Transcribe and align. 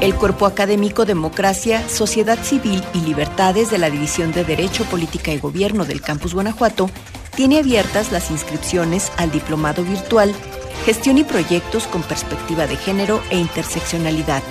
El 0.00 0.14
Cuerpo 0.14 0.46
Académico 0.46 1.04
Democracia, 1.04 1.88
Sociedad 1.88 2.38
Civil 2.44 2.84
y 2.94 3.00
Libertades 3.00 3.70
de 3.70 3.78
la 3.78 3.90
División 3.90 4.32
de 4.32 4.44
Derecho, 4.44 4.84
Política 4.84 5.32
y 5.32 5.38
Gobierno 5.38 5.84
del 5.84 6.00
Campus 6.00 6.34
Guanajuato 6.34 6.88
tiene 7.34 7.58
abiertas 7.58 8.12
las 8.12 8.30
inscripciones 8.30 9.10
al 9.16 9.32
Diplomado 9.32 9.82
Virtual 9.82 10.32
Gestión 10.84 11.16
y 11.16 11.24
Proyectos 11.24 11.86
con 11.86 12.02
Perspectiva 12.02 12.66
de 12.66 12.76
Género 12.76 13.20
e 13.30 13.38
Interseccionalidad, 13.38 14.42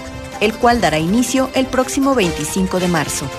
el 0.42 0.54
cual 0.56 0.82
dará 0.82 0.98
inicio 0.98 1.50
el 1.54 1.68
próximo 1.68 2.16
25 2.16 2.80
de 2.80 2.88
marzo. 2.88 3.30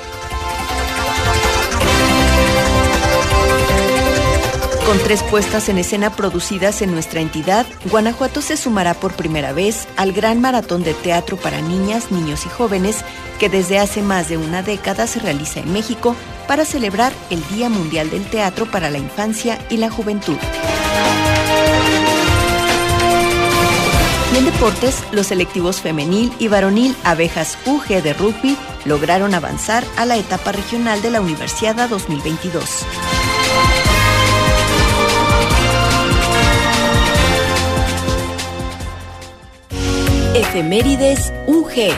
Con 4.87 4.99
tres 4.99 5.23
puestas 5.23 5.71
en 5.71 5.79
escena 5.79 6.11
producidas 6.11 6.83
en 6.83 6.93
nuestra 6.93 7.21
entidad, 7.21 7.65
Guanajuato 7.91 8.43
se 8.43 8.59
sumará 8.59 8.93
por 8.93 9.15
primera 9.15 9.55
vez 9.55 9.89
al 9.97 10.13
gran 10.13 10.43
maratón 10.43 10.83
de 10.83 10.93
teatro 10.93 11.39
para 11.39 11.63
niñas, 11.63 12.11
niños 12.11 12.45
y 12.45 12.51
jóvenes 12.51 13.03
que 13.41 13.49
desde 13.49 13.79
hace 13.79 14.03
más 14.03 14.29
de 14.29 14.37
una 14.37 14.63
década 14.63 15.07
se 15.07 15.21
realiza 15.21 15.61
en 15.61 15.73
México 15.73 16.15
para 16.47 16.67
celebrar 16.67 17.15
el 17.31 17.43
Día 17.49 17.71
Mundial 17.71 18.11
del 18.11 18.25
Teatro 18.27 18.67
para 18.71 18.91
la 18.91 18.99
Infancia 18.99 19.59
y 19.71 19.79
la 19.79 19.91
Juventud. 19.91 20.37
En 24.37 24.45
deportes, 24.45 25.03
los 25.13 25.29
selectivos 25.29 25.81
femenil 25.81 26.31
y 26.39 26.49
varonil 26.49 26.95
Abejas 27.05 27.57
UG 27.67 28.03
de 28.03 28.13
rugby 28.13 28.57
lograron 28.85 29.33
avanzar 29.33 29.85
a 29.97 30.05
la 30.05 30.17
etapa 30.17 30.53
regional 30.53 31.01
de 31.01 31.11
la 31.11 31.23
Universidad 31.23 31.89
2022. 31.89 32.85
Efemérides 40.35 41.33
UG. 41.47 41.71
14 41.71 41.95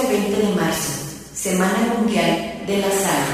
al 0.00 0.06
20 0.06 0.46
de 0.46 0.54
marzo, 0.54 0.92
Semana 1.34 1.94
Mundial 1.98 2.62
de 2.68 2.78
la 2.78 2.88
Sal. 2.88 3.24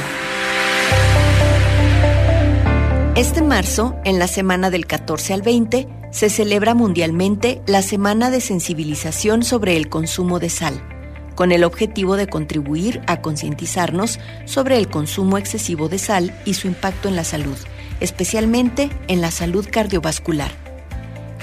Este 3.17 3.43
marzo, 3.43 3.97
en 4.07 4.19
la 4.19 4.29
semana 4.29 4.71
del 4.71 4.87
14 4.87 5.35
al 5.35 5.43
20, 5.43 5.87
se 6.11 6.31
celebra 6.31 6.75
mundialmente 6.75 7.61
la 7.67 7.83
Semana 7.83 8.31
de 8.31 8.41
Sensibilización 8.41 9.43
sobre 9.43 9.77
el 9.77 9.91
Consumo 9.91 10.39
de 10.39 10.49
Sal, 10.49 10.81
con 11.35 11.53
el 11.53 11.65
objetivo 11.65 12.17
de 12.17 12.29
contribuir 12.29 13.03
a 13.07 13.21
concientizarnos 13.21 14.19
sobre 14.47 14.79
el 14.79 14.89
consumo 14.89 15.37
excesivo 15.37 15.91
de 15.91 15.99
sal 15.99 16.35
y 16.47 16.55
su 16.55 16.67
impacto 16.67 17.09
en 17.09 17.17
la 17.17 17.25
salud, 17.25 17.59
especialmente 18.01 18.89
en 19.07 19.21
la 19.21 19.31
salud 19.31 19.69
cardiovascular. 19.71 20.64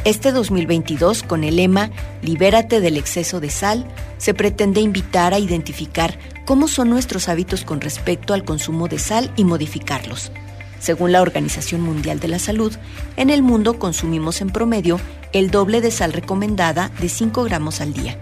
Este 0.04 0.32
2022, 0.32 1.22
con 1.22 1.44
el 1.44 1.58
lema 1.58 1.92
Libérate 2.24 2.80
del 2.80 2.98
exceso 2.98 3.40
de 3.40 3.52
sal, 3.52 3.86
se 4.18 4.34
pretende 4.34 4.82
invitar 4.82 5.36
a 5.36 5.38
identificar 5.38 6.18
cómo 6.44 6.68
son 6.68 6.90
nuestros 6.90 7.30
hábitos 7.30 7.64
con 7.64 7.82
respecto 7.82 8.34
al 8.34 8.44
consumo 8.44 8.88
de 8.88 8.98
sal 8.98 9.32
y 9.36 9.44
modificarlos. 9.44 10.32
Según 10.80 11.12
la 11.12 11.22
Organización 11.22 11.82
Mundial 11.82 12.20
de 12.20 12.30
la 12.30 12.40
Salud, 12.40 12.76
en 13.16 13.30
el 13.30 13.44
mundo 13.44 13.78
consumimos 13.78 14.42
en 14.42 14.50
promedio 14.50 15.00
el 15.34 15.52
doble 15.52 15.82
de 15.82 15.92
sal 15.92 16.14
recomendada 16.14 16.90
de 17.00 17.08
5 17.08 17.44
gramos 17.44 17.80
al 17.80 17.94
día. 17.94 18.18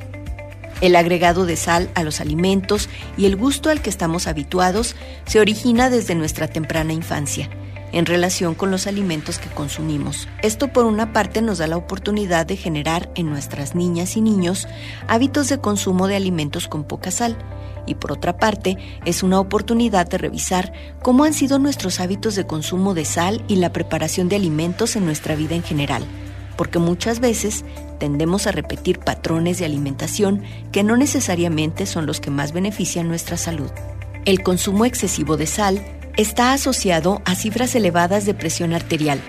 El 0.81 0.97
agregado 0.97 1.45
de 1.45 1.55
sal 1.55 1.89
a 1.95 2.03
los 2.03 2.19
alimentos 2.19 2.89
y 3.17 3.25
el 3.25 3.37
gusto 3.37 3.69
al 3.69 3.81
que 3.81 3.89
estamos 3.89 4.27
habituados 4.27 4.97
se 5.25 5.39
origina 5.39 5.89
desde 5.89 6.15
nuestra 6.15 6.49
temprana 6.49 6.91
infancia 6.91 7.49
en 7.91 8.05
relación 8.05 8.55
con 8.55 8.71
los 8.71 8.87
alimentos 8.87 9.39
que 9.39 9.49
consumimos. 9.49 10.27
Esto 10.41 10.69
por 10.69 10.85
una 10.85 11.13
parte 11.13 11.41
nos 11.41 11.57
da 11.57 11.67
la 11.67 11.77
oportunidad 11.77 12.45
de 12.45 12.57
generar 12.57 13.09
en 13.15 13.29
nuestras 13.29 13.75
niñas 13.75 14.17
y 14.17 14.21
niños 14.21 14.67
hábitos 15.07 15.49
de 15.49 15.59
consumo 15.59 16.07
de 16.07 16.15
alimentos 16.15 16.67
con 16.67 16.83
poca 16.83 17.11
sal 17.11 17.37
y 17.85 17.95
por 17.95 18.11
otra 18.11 18.37
parte 18.37 18.77
es 19.05 19.23
una 19.23 19.39
oportunidad 19.39 20.07
de 20.07 20.19
revisar 20.19 20.71
cómo 21.01 21.23
han 21.23 21.33
sido 21.33 21.59
nuestros 21.59 21.99
hábitos 21.99 22.35
de 22.35 22.45
consumo 22.45 22.93
de 22.93 23.05
sal 23.05 23.43
y 23.47 23.55
la 23.55 23.73
preparación 23.73 24.29
de 24.29 24.35
alimentos 24.35 24.95
en 24.95 25.05
nuestra 25.05 25.35
vida 25.35 25.55
en 25.55 25.63
general, 25.63 26.03
porque 26.55 26.77
muchas 26.77 27.19
veces 27.19 27.65
tendemos 27.97 28.45
a 28.47 28.51
repetir 28.51 28.99
patrones 28.99 29.57
de 29.57 29.65
alimentación 29.65 30.43
que 30.71 30.83
no 30.83 30.97
necesariamente 30.97 31.85
son 31.85 32.05
los 32.05 32.21
que 32.21 32.29
más 32.29 32.53
benefician 32.53 33.07
nuestra 33.07 33.37
salud. 33.37 33.71
El 34.25 34.43
consumo 34.43 34.85
excesivo 34.85 35.37
de 35.37 35.47
sal 35.47 35.81
está 36.17 36.53
asociado 36.53 37.21
a 37.25 37.35
cifras 37.35 37.75
elevadas 37.75 38.25
de 38.25 38.33
presión 38.33 38.73
arterial. 38.73 39.19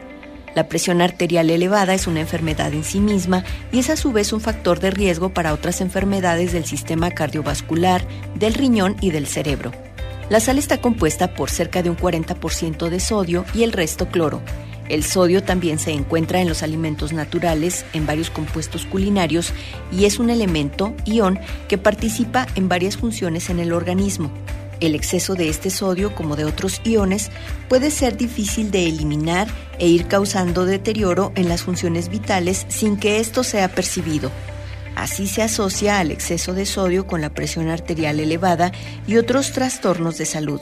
La 0.54 0.68
presión 0.68 1.00
arterial 1.00 1.48
elevada 1.50 1.94
es 1.94 2.06
una 2.06 2.20
enfermedad 2.20 2.72
en 2.72 2.82
sí 2.82 3.00
misma 3.00 3.44
y 3.70 3.78
es 3.78 3.90
a 3.90 3.96
su 3.96 4.12
vez 4.12 4.32
un 4.32 4.40
factor 4.40 4.80
de 4.80 4.90
riesgo 4.90 5.28
para 5.32 5.52
otras 5.52 5.80
enfermedades 5.80 6.52
del 6.52 6.64
sistema 6.64 7.10
cardiovascular, 7.12 8.04
del 8.34 8.54
riñón 8.54 8.96
y 9.00 9.10
del 9.10 9.26
cerebro. 9.26 9.72
La 10.28 10.40
sal 10.40 10.58
está 10.58 10.80
compuesta 10.80 11.34
por 11.34 11.50
cerca 11.50 11.82
de 11.82 11.90
un 11.90 11.96
40% 11.96 12.88
de 12.88 13.00
sodio 13.00 13.44
y 13.54 13.62
el 13.62 13.72
resto 13.72 14.08
cloro. 14.08 14.40
El 14.88 15.04
sodio 15.04 15.44
también 15.44 15.78
se 15.78 15.92
encuentra 15.92 16.40
en 16.40 16.48
los 16.48 16.64
alimentos 16.64 17.12
naturales, 17.12 17.84
en 17.92 18.06
varios 18.06 18.28
compuestos 18.28 18.86
culinarios 18.86 19.52
y 19.92 20.04
es 20.04 20.18
un 20.18 20.30
elemento, 20.30 20.94
ion, 21.04 21.38
que 21.68 21.78
participa 21.78 22.48
en 22.56 22.68
varias 22.68 22.96
funciones 22.96 23.50
en 23.50 23.60
el 23.60 23.72
organismo. 23.72 24.32
El 24.80 24.94
exceso 24.94 25.34
de 25.34 25.50
este 25.50 25.68
sodio, 25.68 26.14
como 26.14 26.36
de 26.36 26.46
otros 26.46 26.80
iones, 26.84 27.30
puede 27.68 27.90
ser 27.90 28.16
difícil 28.16 28.70
de 28.70 28.86
eliminar 28.86 29.46
e 29.78 29.86
ir 29.88 30.06
causando 30.06 30.64
deterioro 30.64 31.32
en 31.34 31.50
las 31.50 31.62
funciones 31.62 32.08
vitales 32.08 32.64
sin 32.68 32.96
que 32.96 33.20
esto 33.20 33.44
sea 33.44 33.68
percibido. 33.68 34.30
Así 34.96 35.26
se 35.28 35.42
asocia 35.42 35.98
al 35.98 36.10
exceso 36.10 36.54
de 36.54 36.64
sodio 36.64 37.06
con 37.06 37.20
la 37.20 37.30
presión 37.30 37.68
arterial 37.68 38.20
elevada 38.20 38.72
y 39.06 39.18
otros 39.18 39.52
trastornos 39.52 40.16
de 40.16 40.24
salud. 40.24 40.60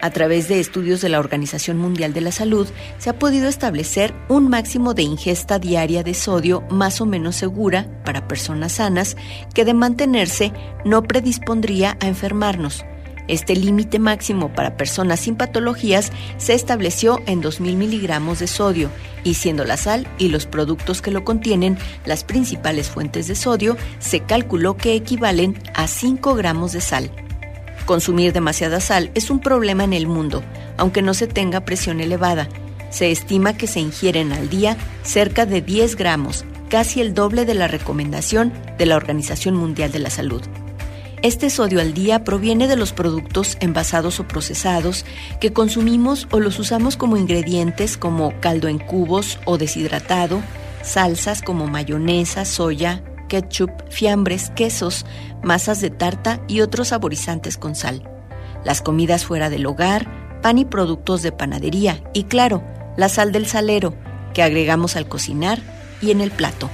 A 0.00 0.10
través 0.10 0.48
de 0.48 0.60
estudios 0.60 1.02
de 1.02 1.08
la 1.10 1.18
Organización 1.18 1.78
Mundial 1.78 2.12
de 2.12 2.20
la 2.20 2.32
Salud, 2.32 2.68
se 2.98 3.10
ha 3.10 3.18
podido 3.18 3.48
establecer 3.48 4.14
un 4.28 4.48
máximo 4.48 4.92
de 4.92 5.02
ingesta 5.02 5.58
diaria 5.58 6.02
de 6.02 6.14
sodio 6.14 6.62
más 6.70 7.00
o 7.00 7.06
menos 7.06 7.36
segura 7.36 7.88
para 8.04 8.26
personas 8.26 8.72
sanas 8.72 9.16
que 9.54 9.64
de 9.64 9.72
mantenerse 9.72 10.52
no 10.84 11.02
predispondría 11.02 11.96
a 12.00 12.06
enfermarnos 12.06 12.84
Este 13.26 13.56
límite 13.56 13.98
máximo 13.98 14.52
para 14.52 14.76
personas 14.76 15.20
sin 15.20 15.36
patologías 15.36 16.12
se 16.36 16.54
estableció 16.54 17.22
en 17.26 17.42
2.000 17.42 17.76
miligramos 17.76 18.38
de 18.38 18.46
sodio 18.46 18.90
y 19.24 19.34
siendo 19.34 19.64
la 19.64 19.78
sal 19.78 20.06
y 20.18 20.28
los 20.28 20.46
productos 20.46 21.00
que 21.00 21.10
lo 21.10 21.24
contienen 21.24 21.78
las 22.04 22.24
principales 22.24 22.88
fuentes 22.88 23.26
de 23.26 23.34
sodio, 23.34 23.76
se 23.98 24.20
calculó 24.20 24.76
que 24.76 24.94
equivalen 24.94 25.58
a 25.74 25.86
5 25.86 26.34
gramos 26.34 26.72
de 26.72 26.82
sal. 26.82 27.10
Consumir 27.86 28.32
demasiada 28.32 28.80
sal 28.80 29.10
es 29.14 29.30
un 29.30 29.40
problema 29.40 29.84
en 29.84 29.94
el 29.94 30.06
mundo, 30.06 30.42
aunque 30.76 31.02
no 31.02 31.14
se 31.14 31.26
tenga 31.26 31.64
presión 31.64 32.00
elevada. 32.00 32.48
Se 32.90 33.10
estima 33.10 33.56
que 33.56 33.66
se 33.66 33.80
ingieren 33.80 34.32
al 34.32 34.50
día 34.50 34.76
cerca 35.02 35.46
de 35.46 35.62
10 35.62 35.96
gramos, 35.96 36.44
casi 36.68 37.00
el 37.00 37.14
doble 37.14 37.44
de 37.44 37.54
la 37.54 37.68
recomendación 37.68 38.52
de 38.78 38.86
la 38.86 38.96
Organización 38.96 39.56
Mundial 39.56 39.92
de 39.92 39.98
la 39.98 40.10
Salud. 40.10 40.42
Este 41.24 41.48
sodio 41.48 41.80
al 41.80 41.94
día 41.94 42.22
proviene 42.22 42.68
de 42.68 42.76
los 42.76 42.92
productos 42.92 43.56
envasados 43.60 44.20
o 44.20 44.28
procesados 44.28 45.06
que 45.40 45.54
consumimos 45.54 46.28
o 46.30 46.38
los 46.38 46.58
usamos 46.58 46.98
como 46.98 47.16
ingredientes 47.16 47.96
como 47.96 48.38
caldo 48.40 48.68
en 48.68 48.78
cubos 48.78 49.38
o 49.46 49.56
deshidratado, 49.56 50.42
salsas 50.82 51.40
como 51.40 51.66
mayonesa, 51.66 52.44
soya, 52.44 53.02
ketchup, 53.30 53.70
fiambres, 53.88 54.50
quesos, 54.50 55.06
masas 55.42 55.80
de 55.80 55.88
tarta 55.88 56.42
y 56.46 56.60
otros 56.60 56.88
saborizantes 56.88 57.56
con 57.56 57.74
sal. 57.74 58.06
Las 58.62 58.82
comidas 58.82 59.24
fuera 59.24 59.48
del 59.48 59.64
hogar, 59.64 60.40
pan 60.42 60.58
y 60.58 60.66
productos 60.66 61.22
de 61.22 61.32
panadería 61.32 62.04
y 62.12 62.24
claro, 62.24 62.62
la 62.98 63.08
sal 63.08 63.32
del 63.32 63.46
salero 63.46 63.94
que 64.34 64.42
agregamos 64.42 64.94
al 64.94 65.08
cocinar 65.08 65.58
y 66.02 66.10
en 66.10 66.20
el 66.20 66.32
plato. 66.32 66.68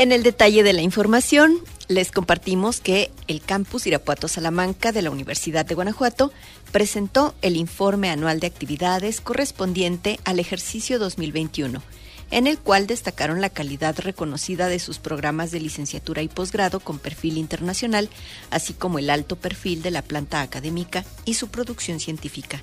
En 0.00 0.12
el 0.12 0.22
detalle 0.22 0.62
de 0.62 0.72
la 0.72 0.80
información, 0.80 1.58
les 1.88 2.10
compartimos 2.10 2.80
que 2.80 3.10
el 3.28 3.42
campus 3.42 3.86
Irapuato 3.86 4.28
Salamanca 4.28 4.92
de 4.92 5.02
la 5.02 5.10
Universidad 5.10 5.66
de 5.66 5.74
Guanajuato 5.74 6.32
presentó 6.72 7.34
el 7.42 7.54
informe 7.54 8.08
anual 8.08 8.40
de 8.40 8.46
actividades 8.46 9.20
correspondiente 9.20 10.18
al 10.24 10.38
ejercicio 10.38 10.98
2021, 10.98 11.82
en 12.30 12.46
el 12.46 12.58
cual 12.58 12.86
destacaron 12.86 13.42
la 13.42 13.50
calidad 13.50 13.98
reconocida 13.98 14.68
de 14.68 14.78
sus 14.78 14.98
programas 14.98 15.50
de 15.50 15.60
licenciatura 15.60 16.22
y 16.22 16.28
posgrado 16.28 16.80
con 16.80 16.98
perfil 16.98 17.36
internacional, 17.36 18.08
así 18.48 18.72
como 18.72 18.98
el 18.98 19.10
alto 19.10 19.36
perfil 19.36 19.82
de 19.82 19.90
la 19.90 20.00
planta 20.00 20.40
académica 20.40 21.04
y 21.26 21.34
su 21.34 21.48
producción 21.48 22.00
científica. 22.00 22.62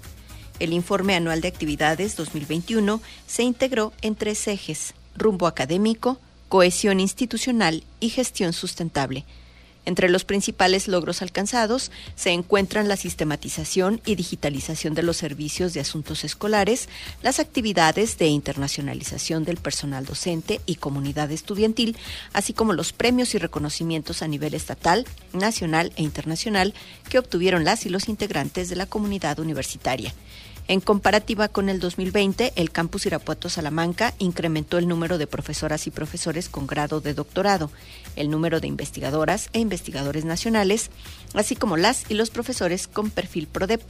El 0.58 0.74
informe 0.74 1.14
anual 1.14 1.42
de 1.42 1.50
actividades 1.50 2.16
2021 2.16 3.00
se 3.28 3.44
integró 3.44 3.94
en 4.02 4.16
tres 4.16 4.48
ejes, 4.48 4.96
rumbo 5.16 5.46
académico, 5.46 6.20
cohesión 6.50 7.00
institucional 7.00 7.84
y 8.00 8.10
gestión 8.10 8.54
sustentable. 8.54 9.26
Entre 9.88 10.10
los 10.10 10.26
principales 10.26 10.90
logros 10.90 11.22
alcanzados 11.22 11.92
se 12.14 12.32
encuentran 12.32 12.90
la 12.90 12.98
sistematización 12.98 14.02
y 14.06 14.16
digitalización 14.16 14.94
de 14.96 15.02
los 15.02 15.16
servicios 15.16 15.74
de 15.74 15.80
asuntos 15.80 16.26
escolares, 16.26 16.90
las 17.22 17.40
actividades 17.40 18.18
de 18.18 18.28
internacionalización 18.28 19.46
del 19.46 19.56
personal 19.56 20.06
docente 20.06 20.60
y 20.66 20.76
comunidad 20.76 21.32
estudiantil, 21.32 21.96
así 22.34 22.52
como 22.52 22.74
los 22.74 22.92
premios 22.92 23.34
y 23.34 23.38
reconocimientos 23.38 24.22
a 24.22 24.28
nivel 24.28 24.56
estatal, 24.56 25.06
nacional 25.32 25.94
e 25.96 26.04
internacional 26.04 26.74
que 27.10 27.20
obtuvieron 27.20 27.64
las 27.64 27.86
y 27.86 27.90
los 27.90 28.10
integrantes 28.10 28.68
de 28.68 28.76
la 28.76 28.88
comunidad 28.88 29.40
universitaria. 29.40 30.14
En 30.70 30.82
comparativa 30.82 31.48
con 31.48 31.70
el 31.70 31.80
2020, 31.80 32.52
el 32.58 32.72
campus 32.72 33.06
Irapuato 33.06 33.48
Salamanca 33.48 34.14
incrementó 34.20 34.78
el 34.78 34.90
número 34.90 35.18
de 35.18 35.26
profesoras 35.26 35.88
y 35.88 35.92
profesores 35.92 36.50
con 36.50 36.68
grado 36.68 37.00
de 37.00 37.14
doctorado, 37.14 37.72
el 38.18 38.30
número 38.30 38.60
de 38.60 38.68
investigadoras 38.68 39.50
e 39.54 39.60
investigadores 39.60 40.26
nacionales, 40.26 40.90
así 41.34 41.56
como 41.56 41.78
las 41.78 42.04
y 42.12 42.16
los 42.16 42.32
profesores 42.32 42.88
con 42.88 43.12
perfil 43.12 43.48
PRODEP, 43.48 43.82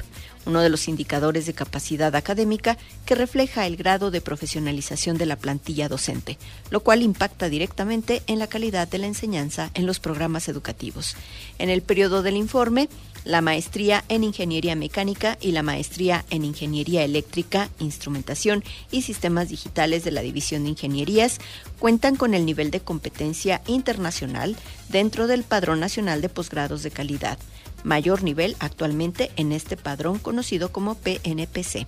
uno 0.45 0.61
de 0.61 0.69
los 0.69 0.87
indicadores 0.87 1.47
de 1.47 1.53
capacidad 1.53 2.15
académica 2.15 2.77
que 3.07 3.15
refleja 3.15 3.65
el 3.65 3.75
grado 3.75 4.11
de 4.11 4.21
profesionalización 4.21 5.17
de 5.17 5.25
la 5.25 5.35
plantilla 5.35 5.89
docente, 5.89 6.37
lo 6.69 6.81
cual 6.81 7.01
impacta 7.01 7.49
directamente 7.49 8.21
en 8.27 8.37
la 8.37 8.45
calidad 8.45 8.87
de 8.87 8.99
la 8.99 9.07
enseñanza 9.07 9.71
en 9.73 9.87
los 9.87 9.99
programas 9.99 10.47
educativos. 10.47 11.15
En 11.57 11.71
el 11.71 11.81
periodo 11.81 12.21
del 12.21 12.37
informe, 12.37 12.87
la 13.27 13.41
maestría 13.41 14.05
en 14.07 14.23
Ingeniería 14.23 14.75
Mecánica 14.75 15.37
y 15.41 15.51
la 15.51 15.61
maestría 15.61 16.23
en 16.29 16.45
Ingeniería 16.45 17.03
Eléctrica, 17.03 17.69
Instrumentación 17.77 18.63
y 18.89 19.01
Sistemas 19.01 19.49
Digitales 19.49 20.05
de 20.05 20.11
la 20.11 20.21
División 20.21 20.63
de 20.63 20.69
Ingenierías 20.69 21.39
cuentan 21.77 22.15
con 22.15 22.33
el 22.33 22.45
nivel 22.45 22.71
de 22.71 22.79
competencia 22.79 23.61
internacional 23.67 24.55
dentro 24.87 25.27
del 25.27 25.43
Padrón 25.43 25.81
Nacional 25.81 26.21
de 26.21 26.29
Posgrados 26.29 26.83
de 26.83 26.91
Calidad, 26.91 27.37
mayor 27.83 28.23
nivel 28.23 28.55
actualmente 28.59 29.29
en 29.35 29.51
este 29.51 29.75
padrón 29.75 30.19
conocido 30.19 30.71
como 30.71 30.95
PNPC. 30.95 31.85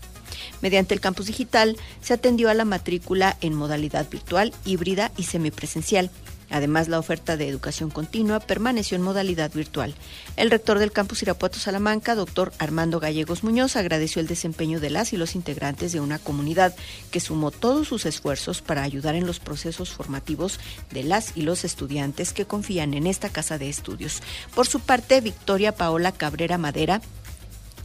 Mediante 0.61 0.93
el 0.93 0.99
campus 0.99 1.27
digital 1.27 1.77
se 2.01 2.13
atendió 2.13 2.49
a 2.49 2.53
la 2.53 2.65
matrícula 2.65 3.37
en 3.39 3.53
modalidad 3.53 4.09
virtual, 4.09 4.53
híbrida 4.65 5.11
y 5.15 5.23
semipresencial 5.23 6.11
Además, 6.49 6.87
la 6.87 6.99
oferta 6.99 7.37
de 7.37 7.47
educación 7.47 7.89
continua 7.89 8.39
permaneció 8.39 8.95
en 8.95 9.03
modalidad 9.03 9.51
virtual. 9.53 9.93
El 10.35 10.51
rector 10.51 10.79
del 10.79 10.91
campus 10.91 11.21
Irapuato 11.21 11.59
Salamanca, 11.59 12.15
doctor 12.15 12.51
Armando 12.59 12.99
Gallegos 12.99 13.43
Muñoz, 13.43 13.75
agradeció 13.75 14.19
el 14.19 14.27
desempeño 14.27 14.79
de 14.79 14.89
las 14.89 15.13
y 15.13 15.17
los 15.17 15.35
integrantes 15.35 15.91
de 15.91 15.99
una 15.99 16.19
comunidad 16.19 16.75
que 17.11 17.19
sumó 17.19 17.51
todos 17.51 17.87
sus 17.87 18.05
esfuerzos 18.05 18.61
para 18.61 18.83
ayudar 18.83 19.15
en 19.15 19.27
los 19.27 19.39
procesos 19.39 19.91
formativos 19.91 20.59
de 20.91 21.03
las 21.03 21.35
y 21.35 21.41
los 21.43 21.63
estudiantes 21.63 22.33
que 22.33 22.45
confían 22.45 22.93
en 22.93 23.07
esta 23.07 23.29
casa 23.29 23.57
de 23.57 23.69
estudios. 23.69 24.21
Por 24.55 24.67
su 24.67 24.79
parte, 24.79 25.21
Victoria 25.21 25.75
Paola 25.75 26.11
Cabrera 26.11 26.57
Madera, 26.57 27.01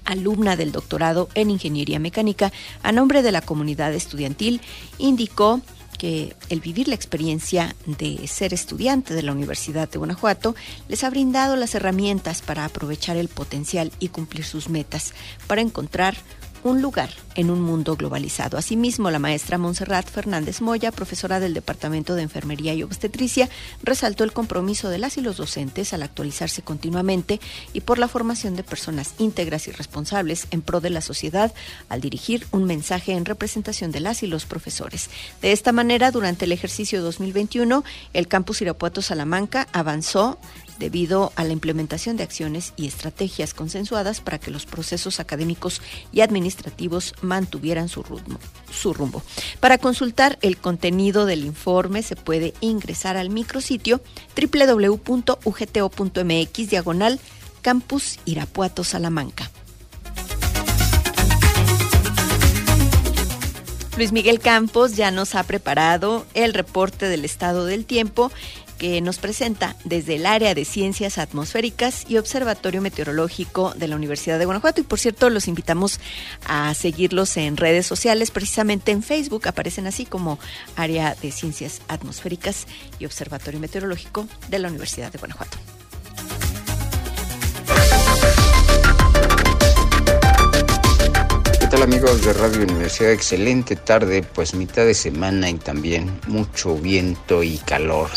alumna 0.05 0.57
del 0.57 0.73
doctorado 0.73 1.29
en 1.35 1.51
Ingeniería 1.51 1.99
Mecánica, 1.99 2.53
a 2.83 2.93
nombre 2.93 3.23
de 3.23 3.33
la 3.33 3.41
comunidad 3.41 3.95
estudiantil, 3.95 4.61
indicó 4.99 5.61
que 5.99 6.35
el 6.49 6.61
vivir 6.61 6.89
la 6.89 6.95
experiencia 6.95 7.75
de 7.87 8.27
ser 8.27 8.53
estudiante 8.53 9.15
de 9.15 9.23
la 9.23 9.33
Universidad 9.33 9.89
de 9.89 9.99
Guanajuato 9.99 10.55
les 10.89 11.05
ha 11.05 11.11
brindado 11.11 11.57
las 11.57 11.75
herramientas 11.75 12.43
para 12.43 12.65
aprovechar 12.65 13.17
el 13.17 13.29
potencial 13.29 13.93
y 13.99 14.09
cumplir 14.09 14.45
sus 14.45 14.69
metas, 14.69 15.15
para 15.47 15.63
encontrar 15.63 16.17
un 16.65 16.83
lugar 16.83 17.11
en 17.37 17.51
un 17.51 17.61
mundo 17.61 17.95
globalizado. 17.95 18.57
Asimismo, 18.57 19.11
la 19.11 19.19
maestra 19.19 19.59
Montserrat 19.59 20.09
Fernández 20.09 20.61
Moya, 20.61 20.91
profesora 20.91 21.39
del 21.39 21.55
Departamento 21.55 22.15
de 22.15 22.23
Enfermería 22.23 22.75
y 22.75 22.83
Obstetricia, 22.83 23.49
resaltó 23.83 24.25
el 24.25 24.33
compromiso 24.33 24.89
de 24.89 24.99
las 24.99 25.19
y 25.19 25.21
los 25.21 25.37
docentes 25.37 25.93
al 25.93 26.03
actualizarse 26.03 26.63
continuamente 26.63 27.39
y 27.75 27.83
por 27.83 27.99
la 27.99 28.09
formación 28.09 28.57
de 28.57 28.65
personas 28.65 29.15
íntegras 29.19 29.69
y 29.69 29.73
responsables 29.73 30.47
en 30.51 30.63
pro 30.63 30.81
de 30.81 30.91
la 30.91 31.03
sociedad 31.03 31.53
al 31.89 32.01
dirigir 32.01 32.47
un 32.51 32.65
mensaje 32.65 33.13
en 33.13 33.27
representación 33.27 33.93
de 33.93 34.01
las 34.01 34.23
y 34.23 34.27
los 34.27 34.47
profesores. 34.47 35.11
De 35.43 35.53
esta 35.53 35.73
manera, 35.73 36.11
durante 36.11 36.47
el 36.47 36.53
ejercicio 36.53 37.03
2021, 37.03 37.85
el 38.15 38.27
campus 38.27 38.63
Irapuato 38.63 39.03
Salamanca 39.03 39.69
avanzó 39.73 40.39
debido 40.79 41.33
a 41.37 41.45
la 41.45 41.53
implementación 41.53 42.17
de 42.17 42.23
acciones 42.23 42.73
y 42.77 42.87
estrategias 42.87 43.55
consensuadas 43.55 44.21
para 44.21 44.39
que 44.39 44.51
los 44.51 44.67
procesos 44.67 45.21
académicos 45.21 45.81
y 46.13 46.21
administrativos 46.21 47.15
mantuvieran 47.21 47.89
su 47.89 48.03
rumbo. 48.03 48.39
Su 48.73 48.93
rumbo. 48.93 49.23
Para 49.61 49.79
consultar 49.79 50.39
el 50.43 50.57
contenido 50.57 51.27
del 51.27 51.45
informe 51.45 52.03
se 52.03 52.17
puede 52.17 52.55
ingresar 52.61 53.17
al 53.17 53.31
micrositio 53.31 54.01
www.ugto.mx 54.37 55.35
diagonal 56.71 57.21
Campus 57.63 58.19
Irapuato 58.25 58.85
Salamanca. 58.85 59.51
Luis 63.97 64.11
Miguel 64.11 64.41
Campos 64.41 64.97
ya 64.97 65.13
nos 65.13 65.37
ha 65.37 65.45
preparado 65.45 66.27
el 66.35 66.53
reporte 66.53 67.09
del 67.09 67.25
estado 67.25 67.65
del 67.65 67.85
tiempo 67.85 68.33
que 68.85 69.01
nos 69.01 69.17
presenta 69.17 69.77
desde 69.85 70.17
el 70.17 70.27
área 70.27 70.55
de 70.55 70.67
ciencias 70.67 71.17
atmosféricas 71.17 72.05
y 72.07 72.19
observatorio 72.19 72.83
meteorológico 72.83 73.73
de 73.73 73.89
la 73.89 73.97
Universidad 73.97 74.39
de 74.39 74.45
Guanajuato. 74.45 74.83
Y 74.83 74.85
por 74.85 75.01
cierto, 75.01 75.31
los 75.31 75.49
invitamos 75.49 76.01
a 76.47 76.75
seguirlos 76.75 77.39
en 77.39 77.57
redes 77.57 77.87
sociales, 77.87 78.31
precisamente 78.31 78.93
en 78.93 79.03
Facebook 79.03 79.49
aparecen 79.49 79.87
así 79.87 80.05
como 80.05 80.39
área 80.77 81.15
de 81.15 81.33
ciencias 81.33 81.81
atmosféricas 81.89 82.67
y 82.99 83.07
observatorio 83.07 83.59
meteorológico 83.59 84.29
de 84.51 84.59
la 84.59 84.69
Universidad 84.69 85.11
de 85.11 85.19
Guanajuato. 85.19 85.57
¿Qué 91.59 91.67
tal 91.69 91.83
amigos 91.85 92.23
de 92.23 92.35
Radio 92.35 92.65
Universidad? 92.65 93.13
Excelente 93.13 93.77
tarde, 93.77 94.23
pues 94.23 94.53
mitad 94.53 94.85
de 94.85 94.93
semana 94.93 95.49
y 95.49 95.55
también 95.55 96.21
mucho 96.27 96.77
viento 96.77 97.43
y 97.43 97.57
calor. 97.57 98.11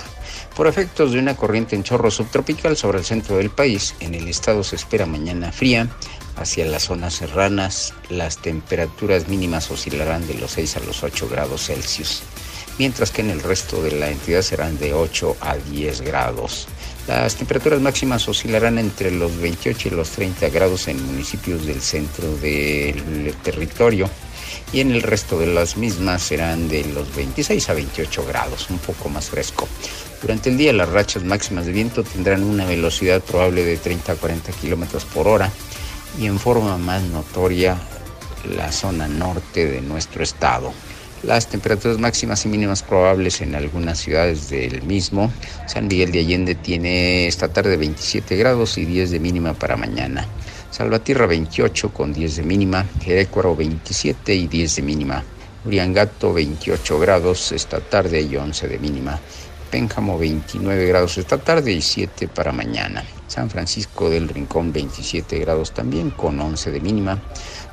Por 0.57 0.65
efectos 0.65 1.11
de 1.11 1.19
una 1.19 1.37
corriente 1.37 1.75
en 1.75 1.83
chorro 1.83 2.09
subtropical 2.09 2.75
sobre 2.75 2.97
el 2.97 3.05
centro 3.05 3.37
del 3.37 3.51
país, 3.51 3.93
en 3.99 4.15
el 4.15 4.27
estado 4.27 4.63
se 4.63 4.75
espera 4.75 5.05
mañana 5.05 5.51
fría, 5.51 5.87
Hacia 6.35 6.65
las 6.65 6.83
zonas 6.83 7.15
serranas, 7.15 7.93
las 8.09 8.37
temperaturas 8.39 9.27
mínimas 9.27 9.71
oscilarán 9.71 10.27
de 10.27 10.35
los 10.35 10.51
6 10.51 10.77
a 10.77 10.79
los 10.81 11.03
8 11.03 11.29
grados 11.29 11.65
Celsius, 11.65 12.21
mientras 12.77 13.09
que 13.09 13.21
en 13.21 13.31
el 13.31 13.41
resto 13.41 13.81
de 13.81 13.91
la 13.91 14.09
entidad 14.09 14.43
serán 14.43 14.77
de 14.77 14.93
8 14.93 15.37
a 15.41 15.57
10 15.57 16.01
grados. 16.01 16.67
Las 17.07 17.35
temperaturas 17.35 17.81
máximas 17.81 18.27
oscilarán 18.27 18.77
entre 18.77 19.11
los 19.11 19.35
28 19.37 19.87
y 19.87 19.91
los 19.91 20.09
30 20.09 20.49
grados 20.49 20.87
en 20.87 21.03
municipios 21.05 21.65
del 21.65 21.81
centro 21.81 22.35
del 22.37 23.33
territorio 23.43 24.09
y 24.73 24.81
en 24.81 24.91
el 24.91 25.01
resto 25.01 25.39
de 25.39 25.47
las 25.47 25.77
mismas 25.77 26.21
serán 26.21 26.67
de 26.67 26.83
los 26.85 27.15
26 27.15 27.69
a 27.69 27.73
28 27.73 28.25
grados, 28.25 28.69
un 28.69 28.77
poco 28.79 29.09
más 29.09 29.29
fresco. 29.29 29.67
Durante 30.21 30.49
el 30.49 30.57
día 30.57 30.73
las 30.73 30.89
rachas 30.89 31.23
máximas 31.23 31.65
de 31.65 31.71
viento 31.71 32.03
tendrán 32.03 32.43
una 32.43 32.65
velocidad 32.65 33.21
probable 33.21 33.63
de 33.63 33.77
30 33.77 34.13
a 34.13 34.15
40 34.15 34.51
kilómetros 34.53 35.05
por 35.05 35.27
hora 35.27 35.51
y 36.19 36.25
en 36.25 36.39
forma 36.39 36.77
más 36.77 37.03
notoria 37.03 37.77
la 38.55 38.71
zona 38.71 39.07
norte 39.07 39.65
de 39.65 39.81
nuestro 39.81 40.23
estado. 40.23 40.73
Las 41.23 41.47
temperaturas 41.47 41.97
máximas 41.97 42.45
y 42.45 42.49
mínimas 42.49 42.83
probables 42.83 43.41
en 43.41 43.55
algunas 43.55 43.99
ciudades 43.99 44.49
del 44.49 44.83
mismo. 44.83 45.31
San 45.65 45.87
Miguel 45.87 46.11
de 46.11 46.19
Allende 46.19 46.55
tiene 46.55 47.27
esta 47.27 47.47
tarde 47.47 47.75
27 47.75 48.35
grados 48.37 48.77
y 48.77 48.85
10 48.85 49.11
de 49.11 49.19
mínima 49.19 49.53
para 49.53 49.77
mañana. 49.77 50.27
Salvatierra 50.69 51.25
28 51.25 51.91
con 51.91 52.13
10 52.13 52.37
de 52.37 52.43
mínima. 52.43 52.85
Jerecuaro 53.01 53.55
27 53.55 54.35
y 54.35 54.47
10 54.47 54.75
de 54.75 54.81
mínima. 54.83 55.23
Uriangato 55.65 56.33
28 56.33 56.99
grados 56.99 57.51
esta 57.51 57.79
tarde 57.79 58.21
y 58.21 58.35
11 58.35 58.67
de 58.67 58.77
mínima. 58.77 59.19
Pénjamo 59.69 60.17
29 60.17 60.85
grados 60.85 61.17
esta 61.17 61.37
tarde 61.37 61.71
y 61.71 61.81
7 61.81 62.27
para 62.27 62.51
mañana. 62.51 63.03
San 63.27 63.49
Francisco 63.49 64.09
del 64.09 64.29
Rincón 64.29 64.71
27 64.71 65.37
grados 65.39 65.73
también 65.73 66.11
con 66.11 66.39
11 66.39 66.71
de 66.71 66.79
mínima. 66.79 67.21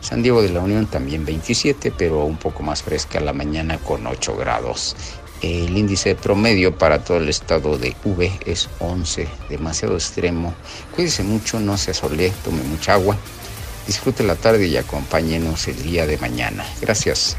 San 0.01 0.23
Diego 0.23 0.43
de 0.43 0.51
la 0.51 0.61
Unión 0.61 0.87
también 0.87 1.25
27, 1.25 1.93
pero 1.97 2.25
un 2.25 2.37
poco 2.37 2.63
más 2.63 2.83
fresca 2.83 3.21
la 3.21 3.33
mañana 3.33 3.79
con 3.79 4.07
8 4.07 4.37
grados. 4.37 4.97
El 5.41 5.77
índice 5.77 6.15
promedio 6.15 6.77
para 6.77 7.05
todo 7.05 7.19
el 7.19 7.29
estado 7.29 7.77
de 7.79 7.95
V 8.05 8.33
es 8.47 8.69
11, 8.81 9.29
demasiado 9.49 9.95
extremo. 9.95 10.55
Cuídese 10.95 11.23
mucho, 11.23 11.61
no 11.61 11.77
se 11.77 11.93
asole, 11.93 12.33
tome 12.45 12.63
mucha 12.63 12.95
agua. 12.95 13.17
Disfrute 13.87 14.25
la 14.25 14.37
tarde 14.37 14.67
y 14.67 14.77
acompáñenos 14.77 15.69
el 15.69 15.83
día 15.83 16.07
de 16.07 16.17
mañana. 16.19 16.65
Gracias. 16.81 17.37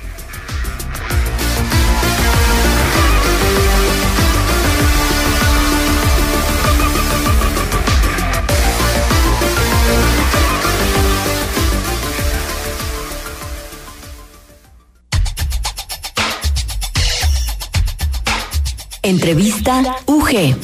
Entrevista 19.06 19.84
UG. 20.08 20.56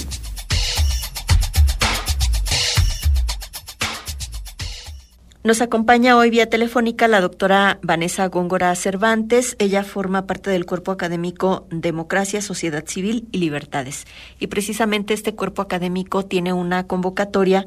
Nos 5.43 5.61
acompaña 5.61 6.17
hoy 6.17 6.31
vía 6.31 6.49
telefónica 6.49 7.07
la 7.07 7.21
doctora 7.21 7.77
Vanessa 7.83 8.27
Góngora 8.29 8.73
Cervantes. 8.73 9.55
Ella 9.59 9.83
forma 9.83 10.25
parte 10.25 10.49
del 10.49 10.65
cuerpo 10.65 10.91
académico 10.91 11.67
Democracia, 11.69 12.41
Sociedad 12.41 12.83
Civil 12.87 13.27
y 13.31 13.37
Libertades. 13.37 14.07
Y 14.39 14.47
precisamente 14.47 15.13
este 15.13 15.35
cuerpo 15.35 15.61
académico 15.61 16.25
tiene 16.25 16.51
una 16.51 16.87
convocatoria 16.87 17.65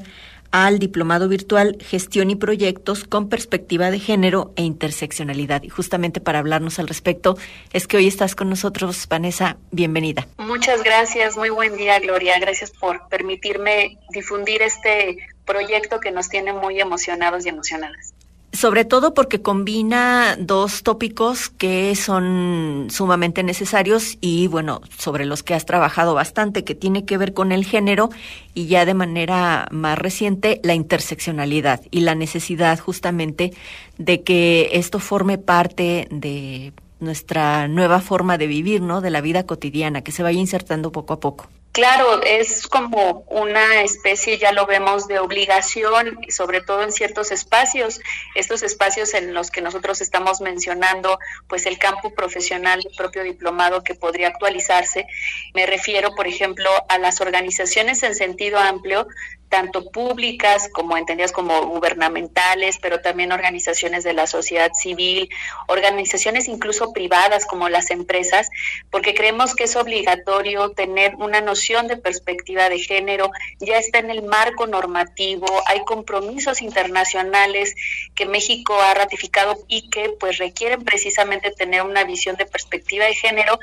al 0.63 0.79
Diplomado 0.79 1.27
Virtual 1.27 1.75
Gestión 1.81 2.29
y 2.29 2.37
Proyectos 2.37 3.03
con 3.03 3.27
Perspectiva 3.27 3.91
de 3.91 3.99
Género 3.99 4.53
e 4.55 4.61
Interseccionalidad. 4.61 5.63
Y 5.63 5.69
justamente 5.69 6.21
para 6.21 6.39
hablarnos 6.39 6.79
al 6.79 6.87
respecto 6.87 7.37
es 7.73 7.87
que 7.87 7.97
hoy 7.97 8.07
estás 8.07 8.35
con 8.35 8.49
nosotros, 8.49 9.05
Vanessa. 9.09 9.57
Bienvenida. 9.71 10.27
Muchas 10.37 10.81
gracias, 10.81 11.35
muy 11.35 11.49
buen 11.49 11.75
día, 11.75 11.99
Gloria. 11.99 12.39
Gracias 12.39 12.71
por 12.71 13.05
permitirme 13.09 13.97
difundir 14.11 14.61
este 14.61 15.17
proyecto 15.45 15.99
que 15.99 16.11
nos 16.11 16.29
tiene 16.29 16.53
muy 16.53 16.79
emocionados 16.79 17.45
y 17.45 17.49
emocionadas 17.49 18.14
sobre 18.55 18.85
todo 18.85 19.13
porque 19.13 19.41
combina 19.41 20.35
dos 20.39 20.83
tópicos 20.83 21.49
que 21.49 21.95
son 21.95 22.87
sumamente 22.89 23.43
necesarios 23.43 24.17
y 24.21 24.47
bueno, 24.47 24.81
sobre 24.97 25.25
los 25.25 25.43
que 25.43 25.53
has 25.53 25.65
trabajado 25.65 26.13
bastante, 26.13 26.63
que 26.63 26.75
tiene 26.75 27.05
que 27.05 27.17
ver 27.17 27.33
con 27.33 27.51
el 27.51 27.65
género 27.65 28.09
y 28.53 28.67
ya 28.67 28.85
de 28.85 28.93
manera 28.93 29.67
más 29.71 29.97
reciente 29.97 30.59
la 30.63 30.73
interseccionalidad 30.73 31.81
y 31.91 32.01
la 32.01 32.15
necesidad 32.15 32.79
justamente 32.79 33.53
de 33.97 34.21
que 34.23 34.69
esto 34.73 34.99
forme 34.99 35.37
parte 35.37 36.07
de 36.09 36.73
nuestra 36.99 37.67
nueva 37.67 37.99
forma 37.99 38.37
de 38.37 38.47
vivir, 38.47 38.81
¿no? 38.81 39.01
De 39.01 39.09
la 39.09 39.21
vida 39.21 39.45
cotidiana, 39.45 40.01
que 40.01 40.11
se 40.11 40.23
vaya 40.23 40.39
insertando 40.39 40.91
poco 40.91 41.13
a 41.13 41.19
poco. 41.19 41.47
Claro, 41.75 42.21
es 42.23 42.69
como 42.69 43.25
una 43.27 43.81
especie, 43.81 44.37
ya 44.37 44.53
lo 44.53 44.65
vemos, 44.65 45.09
de 45.09 45.19
obligación, 45.19 46.17
sobre 46.29 46.61
todo 46.61 46.83
en 46.83 46.93
ciertos 46.93 47.33
espacios, 47.33 47.99
estos 48.33 48.63
espacios 48.63 49.13
en 49.13 49.33
los 49.33 49.51
que 49.51 49.61
nosotros 49.61 49.99
estamos 49.99 50.39
mencionando, 50.39 51.19
pues 51.49 51.65
el 51.65 51.77
campo 51.77 52.15
profesional 52.15 52.79
del 52.79 52.95
propio 52.95 53.23
diplomado 53.23 53.83
que 53.83 53.93
podría 53.93 54.29
actualizarse. 54.29 55.05
Me 55.53 55.65
refiero, 55.65 56.15
por 56.15 56.27
ejemplo, 56.27 56.69
a 56.87 56.97
las 56.97 57.19
organizaciones 57.19 58.03
en 58.03 58.15
sentido 58.15 58.57
amplio, 58.57 59.05
tanto 59.49 59.89
públicas 59.91 60.69
como 60.73 60.97
entendidas 60.97 61.31
como 61.31 61.65
gubernamentales, 61.67 62.77
pero 62.81 63.01
también 63.01 63.31
organizaciones 63.31 64.03
de 64.03 64.13
la 64.13 64.27
sociedad 64.27 64.71
civil, 64.73 65.29
organizaciones 65.67 66.47
incluso 66.47 66.93
privadas 66.93 67.45
como 67.45 67.69
las 67.69 67.91
empresas, 67.91 68.49
porque 68.89 69.13
creemos 69.13 69.55
que 69.55 69.65
es 69.65 69.75
obligatorio 69.75 70.71
tener 70.71 71.15
una 71.15 71.41
noción 71.41 71.87
de 71.87 71.97
perspectiva 71.97 72.69
de 72.69 72.79
género, 72.79 73.31
ya 73.59 73.77
está 73.77 73.99
en 73.99 74.09
el 74.09 74.23
marco 74.23 74.67
normativo, 74.67 75.47
hay 75.67 75.83
compromisos 75.85 76.61
internacionales 76.61 77.75
que 78.15 78.25
México 78.25 78.73
ha 78.79 78.93
ratificado 78.93 79.57
y 79.67 79.89
que 79.89 80.09
pues 80.09 80.37
requieren 80.37 80.83
precisamente 80.83 81.51
tener 81.51 81.81
una 81.83 82.03
visión 82.03 82.35
de 82.35 82.45
perspectiva 82.45 83.05
de 83.05 83.13
género 83.13 83.59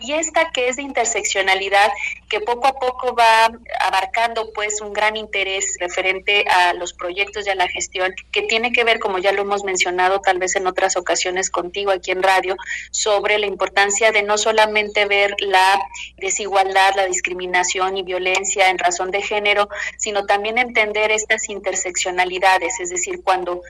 y 0.00 0.12
esta 0.12 0.50
que 0.50 0.68
es 0.68 0.76
de 0.76 0.82
interseccionalidad 0.82 1.90
que 2.28 2.40
poco 2.40 2.66
a 2.66 2.78
poco 2.78 3.14
va 3.14 3.50
abarcando 3.80 4.52
pues 4.52 4.80
un 4.80 4.92
gran 4.92 5.16
interés 5.26 5.76
referente 5.80 6.44
a 6.48 6.72
los 6.74 6.92
proyectos 6.94 7.46
y 7.46 7.50
a 7.50 7.54
la 7.54 7.68
gestión 7.68 8.14
que 8.30 8.42
tiene 8.42 8.72
que 8.72 8.84
ver, 8.84 8.98
como 9.00 9.18
ya 9.18 9.32
lo 9.32 9.42
hemos 9.42 9.64
mencionado 9.64 10.20
tal 10.20 10.38
vez 10.38 10.54
en 10.56 10.66
otras 10.66 10.96
ocasiones 10.96 11.50
contigo 11.50 11.90
aquí 11.90 12.12
en 12.12 12.22
radio, 12.22 12.56
sobre 12.92 13.38
la 13.38 13.46
importancia 13.46 14.12
de 14.12 14.22
no 14.22 14.38
solamente 14.38 15.06
ver 15.06 15.34
la 15.40 15.80
desigualdad, 16.18 16.94
la 16.94 17.06
discriminación 17.06 17.96
y 17.96 18.02
violencia 18.02 18.70
en 18.70 18.78
razón 18.78 19.10
de 19.10 19.22
género, 19.22 19.68
sino 19.98 20.26
también 20.26 20.58
entender 20.58 21.10
estas 21.10 21.48
interseccionalidades, 21.48 22.78
es 22.80 22.90
decir, 22.90 23.22
cuando 23.24 23.62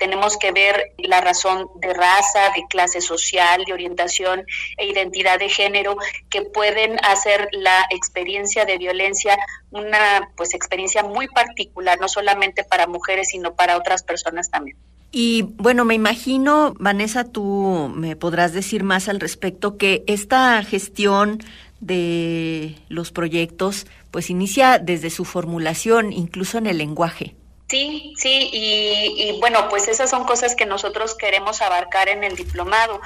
tenemos 0.00 0.38
que 0.38 0.50
ver 0.50 0.94
la 0.96 1.20
razón 1.20 1.68
de 1.76 1.92
raza, 1.92 2.50
de 2.56 2.64
clase 2.68 3.00
social, 3.02 3.64
de 3.66 3.72
orientación 3.74 4.44
e 4.78 4.86
identidad 4.86 5.38
de 5.38 5.50
género 5.50 5.96
que 6.30 6.42
pueden 6.42 6.96
hacer 7.04 7.48
la 7.52 7.86
experiencia 7.90 8.64
de 8.64 8.78
violencia 8.78 9.36
una 9.70 10.30
pues 10.36 10.54
experiencia 10.54 11.02
muy 11.02 11.28
particular, 11.28 12.00
no 12.00 12.08
solamente 12.08 12.64
para 12.64 12.86
mujeres, 12.86 13.28
sino 13.28 13.54
para 13.54 13.76
otras 13.76 14.02
personas 14.02 14.50
también. 14.50 14.76
Y 15.12 15.42
bueno, 15.42 15.84
me 15.84 15.94
imagino, 15.94 16.74
Vanessa, 16.78 17.24
tú 17.24 17.92
me 17.94 18.16
podrás 18.16 18.52
decir 18.52 18.84
más 18.84 19.08
al 19.08 19.20
respecto, 19.20 19.76
que 19.76 20.02
esta 20.06 20.62
gestión 20.62 21.42
de 21.80 22.76
los 22.88 23.12
proyectos 23.12 23.86
pues 24.10 24.30
inicia 24.30 24.78
desde 24.78 25.10
su 25.10 25.24
formulación, 25.24 26.12
incluso 26.12 26.58
en 26.58 26.66
el 26.66 26.78
lenguaje. 26.78 27.34
Sí, 27.70 28.14
sí, 28.16 28.50
y, 28.52 29.38
bueno, 29.38 29.68
pues 29.68 29.86
esas 29.86 30.10
son 30.10 30.24
cosas 30.24 30.56
que 30.56 30.66
nosotros 30.66 31.14
queremos 31.14 31.62
abarcar 31.62 32.08
en 32.08 32.24
el 32.24 32.34
diplomado. 32.34 33.00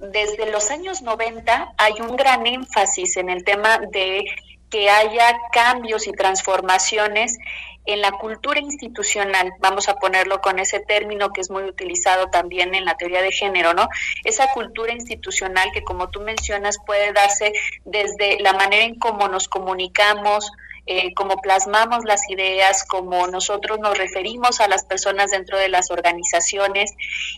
Desde 0.00 0.50
los 0.50 0.70
años 0.70 1.02
90 1.02 1.74
hay 1.76 1.92
un 2.00 2.16
gran 2.16 2.46
énfasis 2.46 3.18
en 3.18 3.28
el 3.28 3.44
tema 3.44 3.80
de 3.92 4.24
que 4.70 4.88
haya 4.88 5.38
cambios 5.52 6.06
y 6.06 6.12
transformaciones 6.12 7.36
en 7.84 8.00
la 8.00 8.12
cultura 8.12 8.60
institucional, 8.60 9.52
vamos 9.60 9.90
a 9.90 9.96
ponerlo 9.96 10.40
con 10.40 10.58
ese 10.58 10.80
término 10.80 11.30
que 11.30 11.42
es 11.42 11.50
muy 11.50 11.64
utilizado 11.64 12.28
también 12.30 12.74
en 12.74 12.86
la 12.86 12.96
teoría 12.96 13.20
de 13.20 13.32
género, 13.32 13.74
¿no? 13.74 13.88
Esa 14.24 14.50
cultura 14.52 14.92
institucional 14.92 15.70
que 15.72 15.84
como 15.84 16.08
tú 16.08 16.20
mencionas 16.20 16.78
puede 16.86 17.12
darse 17.12 17.52
desde 17.84 18.40
la 18.40 18.54
manera 18.54 18.84
en 18.84 18.98
cómo 18.98 19.28
nos 19.28 19.48
comunicamos, 19.48 20.50
eh, 20.90 21.12
cómo 21.14 21.36
plasmamos 21.42 22.04
las 22.06 22.30
ideas, 22.30 22.82
cómo 22.82 23.26
nosotros 23.26 23.78
nos 23.78 23.98
referimos 23.98 24.58
a 24.60 24.68
las 24.68 24.84
personas 24.84 25.32
dentro 25.32 25.58
de 25.58 25.68
las 25.68 25.90
organizaciones 25.90 26.94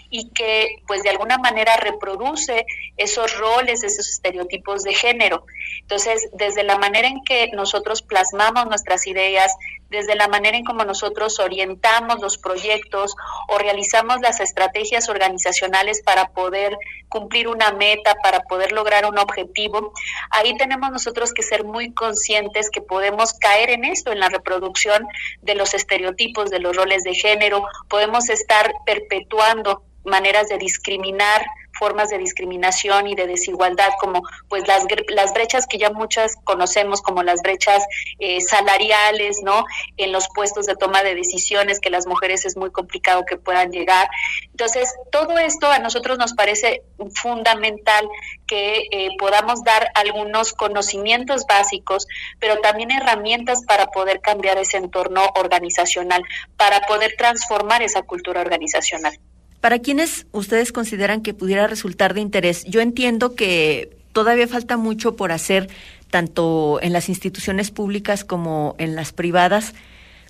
y 0.08 0.28
que 0.28 0.76
pues 0.86 1.02
de 1.02 1.10
alguna 1.10 1.36
manera 1.36 1.76
reproduce 1.76 2.64
esos 2.96 3.36
roles, 3.36 3.82
esos 3.82 4.08
estereotipos 4.08 4.84
de 4.84 4.94
género. 4.94 5.46
Entonces, 5.80 6.28
desde 6.32 6.62
la 6.62 6.78
manera 6.78 7.08
en 7.08 7.24
que 7.24 7.48
nosotros 7.52 8.02
plasmamos 8.02 8.66
nuestras 8.66 9.08
ideas, 9.08 9.52
desde 9.90 10.14
la 10.14 10.28
manera 10.28 10.56
en 10.56 10.64
cómo 10.64 10.84
nosotros 10.84 11.38
orientamos 11.40 12.20
los 12.20 12.38
proyectos 12.38 13.14
o 13.48 13.58
realizamos 13.58 14.20
las 14.20 14.40
estrategias 14.40 15.08
organizacionales 15.08 16.02
para 16.02 16.28
poder 16.28 16.76
cumplir 17.08 17.48
una 17.48 17.72
meta, 17.72 18.14
para 18.22 18.40
poder 18.40 18.72
lograr 18.72 19.04
un 19.04 19.18
objetivo, 19.18 19.92
ahí 20.30 20.56
tenemos 20.56 20.90
nosotros 20.90 21.32
que 21.32 21.42
ser 21.42 21.64
muy 21.64 21.92
conscientes 21.92 22.70
que 22.70 22.80
podemos 22.80 23.32
caer 23.34 23.70
en 23.70 23.84
esto, 23.84 24.12
en 24.12 24.20
la 24.20 24.28
reproducción 24.28 25.06
de 25.42 25.54
los 25.54 25.74
estereotipos, 25.74 26.50
de 26.50 26.60
los 26.60 26.76
roles 26.76 27.02
de 27.02 27.14
género, 27.14 27.64
podemos 27.88 28.28
estar 28.30 28.72
perpetuando 28.86 29.82
maneras 30.04 30.48
de 30.48 30.58
discriminar, 30.58 31.44
formas 31.80 32.10
de 32.10 32.18
discriminación 32.18 33.08
y 33.08 33.14
de 33.14 33.26
desigualdad, 33.26 33.88
como 33.98 34.22
pues 34.48 34.68
las, 34.68 34.84
las 35.08 35.32
brechas 35.32 35.66
que 35.66 35.78
ya 35.78 35.90
muchas 35.90 36.36
conocemos, 36.44 37.00
como 37.00 37.22
las 37.22 37.40
brechas 37.42 37.82
eh, 38.18 38.40
salariales, 38.42 39.38
¿no? 39.42 39.64
En 39.96 40.12
los 40.12 40.28
puestos 40.28 40.66
de 40.66 40.76
toma 40.76 41.02
de 41.02 41.14
decisiones, 41.14 41.80
que 41.80 41.88
las 41.88 42.06
mujeres 42.06 42.44
es 42.44 42.56
muy 42.56 42.70
complicado 42.70 43.24
que 43.26 43.38
puedan 43.38 43.72
llegar. 43.72 44.08
Entonces, 44.50 44.94
todo 45.10 45.38
esto 45.38 45.68
a 45.68 45.78
nosotros 45.78 46.18
nos 46.18 46.34
parece 46.34 46.82
fundamental 47.14 48.06
que 48.46 48.82
eh, 48.90 49.08
podamos 49.18 49.64
dar 49.64 49.88
algunos 49.94 50.52
conocimientos 50.52 51.46
básicos, 51.46 52.06
pero 52.38 52.58
también 52.58 52.90
herramientas 52.90 53.64
para 53.66 53.86
poder 53.86 54.20
cambiar 54.20 54.58
ese 54.58 54.76
entorno 54.76 55.26
organizacional, 55.36 56.22
para 56.58 56.80
poder 56.82 57.14
transformar 57.16 57.82
esa 57.82 58.02
cultura 58.02 58.42
organizacional. 58.42 59.18
¿Para 59.60 59.78
quiénes 59.78 60.26
ustedes 60.32 60.72
consideran 60.72 61.22
que 61.22 61.34
pudiera 61.34 61.66
resultar 61.66 62.14
de 62.14 62.20
interés? 62.20 62.64
Yo 62.64 62.80
entiendo 62.80 63.34
que 63.34 63.90
todavía 64.12 64.48
falta 64.48 64.76
mucho 64.76 65.16
por 65.16 65.32
hacer, 65.32 65.68
tanto 66.10 66.78
en 66.82 66.92
las 66.92 67.08
instituciones 67.08 67.70
públicas 67.70 68.24
como 68.24 68.74
en 68.78 68.96
las 68.96 69.12
privadas, 69.12 69.74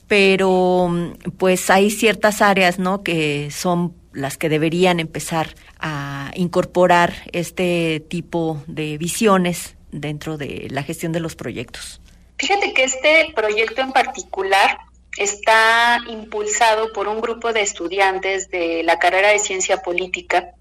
pero 0.08 1.14
pues 1.38 1.70
hay 1.70 1.90
ciertas 1.90 2.42
áreas, 2.42 2.78
¿no? 2.78 3.02
Que 3.02 3.50
son 3.52 3.94
las 4.12 4.36
que 4.36 4.48
deberían 4.48 4.98
empezar 4.98 5.54
a 5.78 6.32
incorporar 6.34 7.14
este 7.32 8.04
tipo 8.08 8.62
de 8.66 8.98
visiones 8.98 9.76
dentro 9.92 10.36
de 10.36 10.66
la 10.70 10.82
gestión 10.82 11.12
de 11.12 11.20
los 11.20 11.36
proyectos. 11.36 12.00
Fíjate 12.38 12.74
que 12.74 12.84
este 12.84 13.32
proyecto 13.36 13.82
en 13.82 13.92
particular 13.92 14.78
está 15.16 15.98
impulsado 16.08 16.92
por 16.92 17.08
un 17.08 17.20
grupo 17.20 17.52
de 17.52 17.62
estudiantes 17.62 18.50
de 18.50 18.82
la 18.82 18.98
carrera 18.98 19.28
de 19.28 19.38
ciencia 19.38 19.78
política 19.78 20.52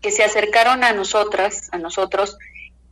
que 0.00 0.10
se 0.10 0.24
acercaron 0.24 0.84
a 0.84 0.92
nosotras, 0.92 1.68
a 1.72 1.78
nosotros, 1.78 2.38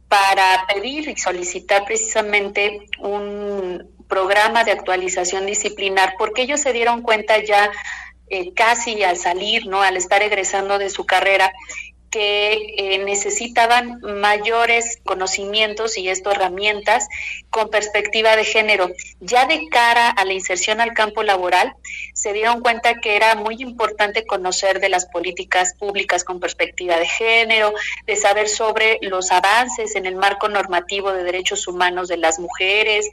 para 0.09 0.67
pedir 0.73 1.09
y 1.09 1.17
solicitar 1.17 1.85
precisamente 1.85 2.87
un 2.99 3.91
programa 4.09 4.65
de 4.65 4.73
actualización 4.73 5.47
disciplinar, 5.47 6.15
porque 6.19 6.43
ellos 6.43 6.61
se 6.61 6.73
dieron 6.73 7.03
cuenta 7.03 7.43
ya 7.43 7.71
eh, 8.29 8.53
casi 8.55 9.03
al 9.03 9.17
salir, 9.17 9.67
¿no? 9.67 9.83
Al 9.83 9.97
estar 9.97 10.23
egresando 10.23 10.79
de 10.79 10.91
su 10.91 11.05
carrera, 11.05 11.53
que 12.15 12.77
eh, 12.79 12.99
necesitaban 12.99 14.01
mayores 14.01 15.01
conocimientos 15.03 15.99
y 15.99 16.09
esto 16.09 16.31
herramientas 16.31 17.09
con 17.51 17.71
perspectiva 17.71 18.37
de 18.37 18.45
género. 18.45 18.93
Ya 19.19 19.47
de 19.47 19.69
cara 19.69 20.11
a 20.11 20.25
la 20.25 20.33
inserción 20.33 20.81
al 20.81 20.95
campo 20.95 21.25
laboral, 21.25 21.75
se 22.13 22.33
dieron 22.33 22.61
cuenta 22.61 23.01
que 23.01 23.17
era 23.17 23.35
muy 23.35 23.57
importante 23.59 24.25
conocer 24.27 24.79
de 24.79 24.91
las 24.91 25.07
políticas 25.07 25.75
públicas 25.75 26.23
con 26.23 26.39
perspectiva 26.39 27.01
de 27.01 27.09
género, 27.09 27.75
de 28.07 28.15
saber 28.15 28.49
sobre 28.49 28.99
los 29.03 29.33
avances 29.33 29.97
en 29.97 30.07
el 30.07 30.15
marco 30.15 30.49
normativo 30.49 31.13
de 31.13 31.25
derechos 31.25 31.67
humanos 31.67 32.07
de 32.07 32.19
las 32.19 32.39
mujeres, 32.39 33.11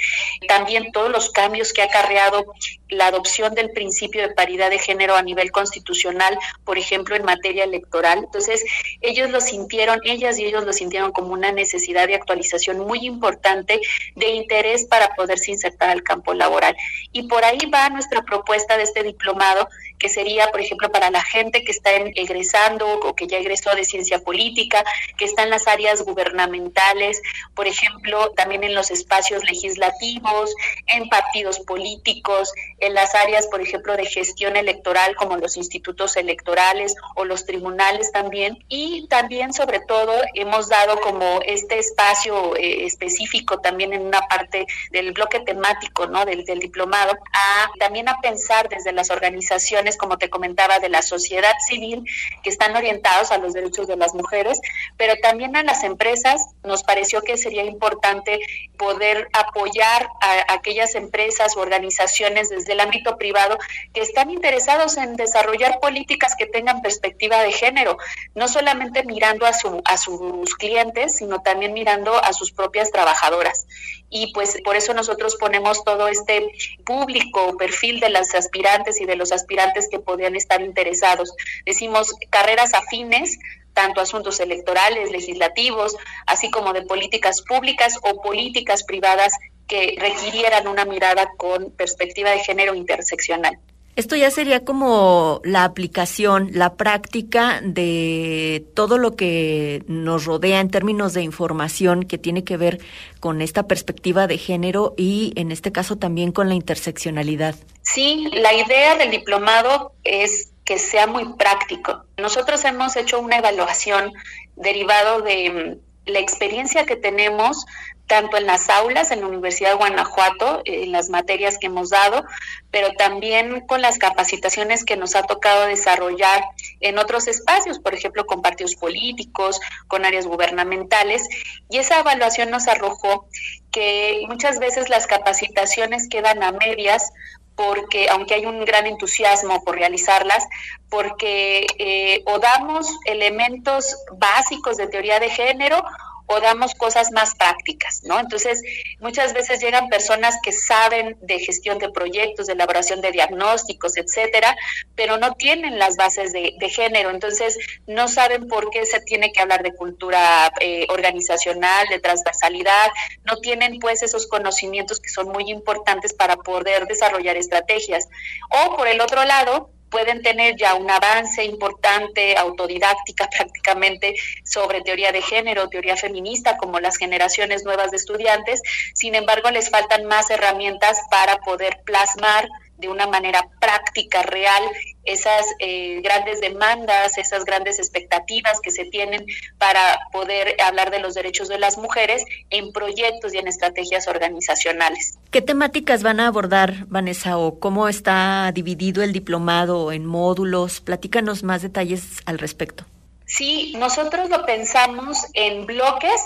también 0.48 0.92
todos 0.92 1.10
los 1.10 1.32
cambios 1.32 1.74
que 1.74 1.82
ha 1.82 1.86
acarreado 1.86 2.54
la 2.90 3.08
adopción 3.08 3.56
del 3.56 3.72
principio 3.72 4.22
de 4.22 4.34
paridad 4.36 4.70
de 4.70 4.78
género 4.78 5.16
a 5.16 5.24
nivel 5.24 5.52
constitucional, 5.52 6.38
por 6.66 6.78
ejemplo, 6.78 7.16
en 7.16 7.24
materia 7.24 7.64
electoral. 7.64 8.20
Entonces, 8.20 8.64
ellos 9.00 9.30
lo 9.30 9.40
sintieron, 9.40 10.00
ellas 10.04 10.38
y 10.38 10.46
ellos 10.46 10.66
lo 10.66 10.74
sintieron 10.74 11.12
como 11.12 11.34
una 11.34 11.52
necesidad 11.52 12.08
de 12.08 12.16
actualización 12.16 12.80
muy 12.80 13.06
importante 13.06 13.80
de 14.16 14.30
interés 14.30 14.86
para 14.86 15.16
poderse 15.16 15.52
insertar 15.52 15.90
al 15.90 16.04
campo 16.04 16.34
laboral. 16.34 16.76
Y 17.12 17.24
por 17.24 17.46
ahí 17.46 17.60
va 17.74 17.90
nuestra 17.90 18.24
propuesta 18.24 18.78
de 18.78 18.84
este 18.84 19.04
diplomado, 19.04 19.68
que 20.00 20.10
sería, 20.10 20.48
por 20.48 20.60
ejemplo, 20.60 20.92
para 20.92 21.12
la 21.12 21.24
gente 21.24 21.64
que 21.64 21.72
está 21.72 21.92
egresando 21.94 22.88
o 23.02 23.16
que 23.16 23.28
ya 23.28 23.38
egresó 23.38 23.76
de 23.76 23.86
ciencia 23.86 24.20
política, 24.20 24.84
que 25.18 25.26
está 25.26 25.44
en 25.44 25.52
las 25.52 25.68
áreas 25.68 26.02
gubernamentales, 26.04 27.22
por 27.56 27.68
ejemplo, 27.68 28.32
también 28.32 28.64
en 28.64 28.74
los 28.74 28.90
espacios 28.90 29.44
legislativos, 29.44 30.54
en 30.88 31.08
partidos 31.10 31.60
políticos, 31.60 32.52
en 32.80 32.94
las 32.94 33.14
áreas, 33.16 33.48
por 33.48 33.62
ejemplo, 33.62 33.96
de 33.96 34.06
gestión 34.06 34.58
electoral, 34.58 35.16
como 35.16 35.38
los 35.38 35.58
institutos 35.58 36.18
electorales 36.18 36.96
o 37.16 37.26
los 37.26 37.46
tribunales 37.46 38.12
también. 38.12 38.64
También, 39.10 39.54
sobre 39.54 39.80
todo, 39.80 40.12
hemos 40.34 40.70
dado 40.70 41.00
como 41.02 41.40
este 41.46 41.80
espacio 41.80 42.56
eh, 42.56 42.86
específico 42.86 43.60
también 43.60 43.94
en 43.94 44.02
una 44.02 44.22
parte 44.22 44.66
del 44.92 45.12
bloque 45.12 45.40
temático, 45.40 46.08
¿no? 46.08 46.26
Del, 46.26 46.46
del 46.46 46.60
diplomado, 46.60 47.14
a 47.34 47.70
también 47.80 48.10
a 48.10 48.20
pensar 48.22 48.70
desde 48.70 48.92
las 48.92 49.10
organizaciones 49.10 49.98
como 49.98 50.18
te 50.18 50.30
comentaba, 50.30 50.80
de 50.80 50.90
la 50.90 51.02
sociedad 51.02 51.54
civil, 51.68 52.06
que 52.44 52.50
están 52.50 52.76
orientados 52.76 53.32
a 53.32 53.38
los 53.38 53.54
derechos 53.54 53.88
de 53.88 53.98
las 53.98 54.14
mujeres, 54.14 54.60
pero 54.98 55.14
también 55.22 55.56
a 55.56 55.64
las 55.64 55.84
empresas. 55.84 56.42
Nos 56.64 56.84
pareció 56.84 57.22
que 57.22 57.38
sería 57.38 57.64
importante 57.64 58.40
poder 58.82 59.30
apoyar 59.34 60.10
a 60.22 60.54
aquellas 60.56 60.96
empresas 60.96 61.56
o 61.56 61.60
organizaciones 61.60 62.50
desde 62.50 62.74
el 62.74 62.80
ámbito 62.80 63.16
privado 63.16 63.60
que 63.94 64.02
están 64.02 64.32
interesados 64.32 64.98
en 64.98 65.16
desarrollar 65.16 65.80
políticas 65.80 66.36
que 66.36 66.48
tengan 66.48 66.82
perspectiva 66.82 67.44
de 67.44 67.52
género, 67.52 68.00
no 68.34 68.48
solamente 68.48 69.04
mirando 69.04 69.46
a, 69.46 69.54
su, 69.54 69.84
a 69.86 69.98
sus 69.98 70.56
clientes, 70.56 71.18
sino 71.18 71.44
también 71.44 71.74
mirando 71.74 72.16
a 72.16 72.34
sus 72.34 72.52
propias 72.52 72.92
trabajadoras. 72.92 73.68
Y 74.10 74.34
pues 74.34 74.60
por 74.64 74.76
eso 74.76 74.96
nosotros 74.96 75.36
ponemos 75.36 75.84
todo 75.84 76.08
este 76.08 76.48
público, 76.84 77.56
perfil 77.58 78.00
de 78.00 78.10
las 78.10 78.34
aspirantes 78.34 79.00
y 79.00 79.06
de 79.06 79.16
los 79.16 79.32
aspirantes 79.32 79.90
que 79.92 80.00
podrían 80.00 80.36
estar 80.36 80.60
interesados. 80.60 81.36
Decimos 81.68 82.16
carreras 82.32 82.74
afines 82.74 83.38
tanto 83.74 84.02
asuntos 84.02 84.40
electorales, 84.40 85.12
legislativos, 85.12 85.96
así 86.26 86.52
como 86.52 86.74
de 86.74 86.84
políticas 86.84 87.42
públicas 87.42 87.98
o 88.04 88.22
políticas 88.22 88.84
privadas 88.84 89.34
que 89.68 89.96
requirieran 89.98 90.68
una 90.68 90.86
mirada 90.86 91.32
con 91.38 91.72
perspectiva 91.72 92.32
de 92.32 92.40
género 92.40 92.76
interseccional. 92.76 93.58
Esto 93.98 94.16
ya 94.16 94.32
sería 94.32 94.64
como 94.64 95.42
la 95.44 95.66
aplicación, 95.66 96.52
la 96.54 96.76
práctica 96.76 97.60
de 97.62 98.66
todo 98.74 98.98
lo 98.98 99.18
que 99.18 99.84
nos 99.88 100.24
rodea 100.26 100.62
en 100.62 100.70
términos 100.70 101.14
de 101.14 101.24
información 101.24 102.04
que 102.04 102.18
tiene 102.18 102.46
que 102.46 102.56
ver 102.56 102.80
con 103.20 103.42
esta 103.42 103.64
perspectiva 103.68 104.28
de 104.28 104.38
género 104.38 104.94
y 104.96 105.34
en 105.36 105.52
este 105.52 105.74
caso 105.74 105.98
también 105.98 106.32
con 106.32 106.48
la 106.48 106.56
interseccionalidad. 106.56 107.56
Sí, 107.82 108.30
la 108.32 108.54
idea 108.54 108.96
del 108.96 109.12
diplomado 109.12 109.92
es 110.06 110.51
que 110.66 110.78
sea 110.78 111.08
muy 111.08 111.34
práctico. 111.34 112.06
Nosotros 112.18 112.64
hemos 112.66 112.96
hecho 112.96 113.20
una 113.20 113.38
evaluación 113.38 114.14
derivado 114.56 115.22
de 115.22 115.80
la 116.06 116.20
experiencia 116.20 116.86
que 116.86 116.96
tenemos 116.96 117.66
tanto 118.12 118.36
en 118.36 118.46
las 118.46 118.70
aulas 118.70 119.10
en 119.12 119.22
la 119.22 119.28
Universidad 119.28 119.70
de 119.70 119.78
Guanajuato, 119.78 120.62
en 120.66 120.92
las 120.92 121.10
materias 121.10 121.58
que 121.58 121.68
hemos 121.68 121.92
dado, 121.92 122.26
pero 122.70 122.92
también 122.98 123.62
con 123.62 123.82
las 123.82 124.00
capacitaciones 124.00 124.84
que 124.84 124.98
nos 124.98 125.16
ha 125.16 125.24
tocado 125.24 125.68
desarrollar 125.68 126.44
en 126.82 126.98
otros 126.98 127.30
espacios, 127.30 127.80
por 127.80 127.94
ejemplo, 127.94 128.26
con 128.26 128.42
partidos 128.42 128.76
políticos, 128.76 129.62
con 129.88 130.04
áreas 130.04 130.28
gubernamentales. 130.28 131.26
Y 131.70 131.78
esa 131.78 132.02
evaluación 132.02 132.50
nos 132.50 132.68
arrojó 132.68 133.30
que 133.72 134.26
muchas 134.28 134.60
veces 134.60 134.90
las 134.90 135.08
capacitaciones 135.08 136.10
quedan 136.10 136.44
a 136.44 136.52
medias 136.52 137.14
porque 137.56 138.10
aunque 138.10 138.36
hay 138.36 138.46
un 138.46 138.66
gran 138.66 138.88
entusiasmo 138.88 139.64
por 139.64 139.76
realizarlas, 139.76 140.46
porque 140.90 141.66
eh, 141.78 142.24
o 142.26 142.40
damos 142.40 142.88
elementos 143.06 143.96
básicos 144.14 144.78
de 144.78 144.88
teoría 144.88 145.20
de 145.20 145.30
género 145.30 145.84
o 146.32 146.40
damos 146.40 146.74
cosas 146.76 147.12
más 147.12 147.36
prácticas, 147.36 148.02
¿no? 148.04 148.20
Entonces, 148.20 148.62
muchas 149.00 149.34
veces 149.34 149.60
llegan 149.62 149.90
personas 149.90 150.36
que 150.44 150.52
saben 150.52 151.18
de 151.22 151.40
gestión 151.40 151.78
de 151.78 151.90
proyectos, 151.90 152.48
de 152.48 152.54
elaboración 152.54 153.02
de 153.02 153.12
diagnósticos, 153.12 153.98
etcétera, 153.98 154.56
pero 154.96 155.18
no 155.18 155.34
tienen 155.34 155.78
las 155.78 155.98
bases 155.98 156.32
de, 156.32 156.54
género, 156.72 157.10
entonces 157.10 157.58
no 157.86 158.08
saben 158.08 158.48
por 158.48 158.70
qué 158.70 158.86
se 158.86 159.02
tiene 159.02 159.34
que 159.34 159.42
hablar 159.42 159.62
de 159.62 159.74
cultura 159.74 160.52
eh, 160.62 160.86
organizacional, 160.90 161.88
de 161.90 162.00
transversalidad, 162.00 162.92
no 163.26 163.38
tienen 163.38 163.80
pues 163.80 164.04
esos 164.04 164.28
conocimientos 164.28 165.02
que 165.02 165.10
son 165.10 165.28
muy 165.28 165.52
importantes 165.52 166.14
para 166.14 166.38
poder 166.38 166.88
desarrollar 166.88 167.36
estrategias. 167.36 168.08
O 168.50 168.78
por 168.78 168.88
el 168.88 169.02
otro 169.02 169.26
lado, 169.26 169.70
pueden 169.92 170.24
tener 170.24 170.56
ya 170.56 170.74
un 170.74 170.90
avance 170.90 171.44
importante, 171.44 172.36
autodidáctica 172.38 173.30
prácticamente, 173.38 174.16
sobre 174.44 174.82
teoría 174.82 175.12
de 175.12 175.22
género, 175.22 175.70
teoría 175.70 175.96
feminista, 175.96 176.58
como 176.58 176.80
las 176.80 176.98
generaciones 176.98 177.64
nuevas 177.64 177.92
de 177.92 177.98
estudiantes. 177.98 178.62
Sin 178.96 179.14
embargo, 179.14 179.52
les 179.52 179.70
faltan 179.70 180.06
más 180.06 180.32
herramientas 180.32 181.00
para 181.12 181.38
poder 181.38 181.82
plasmar 181.86 182.50
de 182.82 182.90
una 182.90 183.08
manera 183.08 183.48
práctica, 183.60 184.24
real, 184.24 184.64
esas 185.04 185.46
eh, 185.60 186.02
grandes 186.04 186.42
demandas, 186.42 187.18
esas 187.18 187.46
grandes 187.46 187.80
expectativas 187.80 188.60
que 188.62 188.72
se 188.72 188.86
tienen 188.86 189.26
para 189.58 190.00
poder 190.12 190.56
hablar 190.62 190.92
de 190.92 191.00
los 191.00 191.14
derechos 191.14 191.48
de 191.48 191.58
las 191.58 191.78
mujeres 191.78 192.24
en 192.50 192.74
proyectos 192.74 193.34
y 193.34 193.38
en 193.38 193.48
estrategias 193.48 194.08
organizacionales. 194.08 195.18
¿Qué 195.32 195.42
temáticas 195.42 196.04
van 196.04 196.20
a 196.20 196.28
abordar, 196.28 196.86
Vanessa, 196.88 197.38
o 197.38 197.60
cómo 197.60 197.88
está 197.88 198.52
dividido 198.54 199.04
el 199.04 199.14
diplomado 199.14 199.92
en 199.92 200.06
módulos? 200.06 200.82
Platícanos 200.82 201.44
más 201.44 201.62
detalles 201.62 202.20
al 202.26 202.40
respecto. 202.40 202.86
Sí, 203.26 203.74
nosotros 203.78 204.30
lo 204.30 204.46
pensamos 204.46 205.18
en 205.34 205.66
bloques 205.66 206.22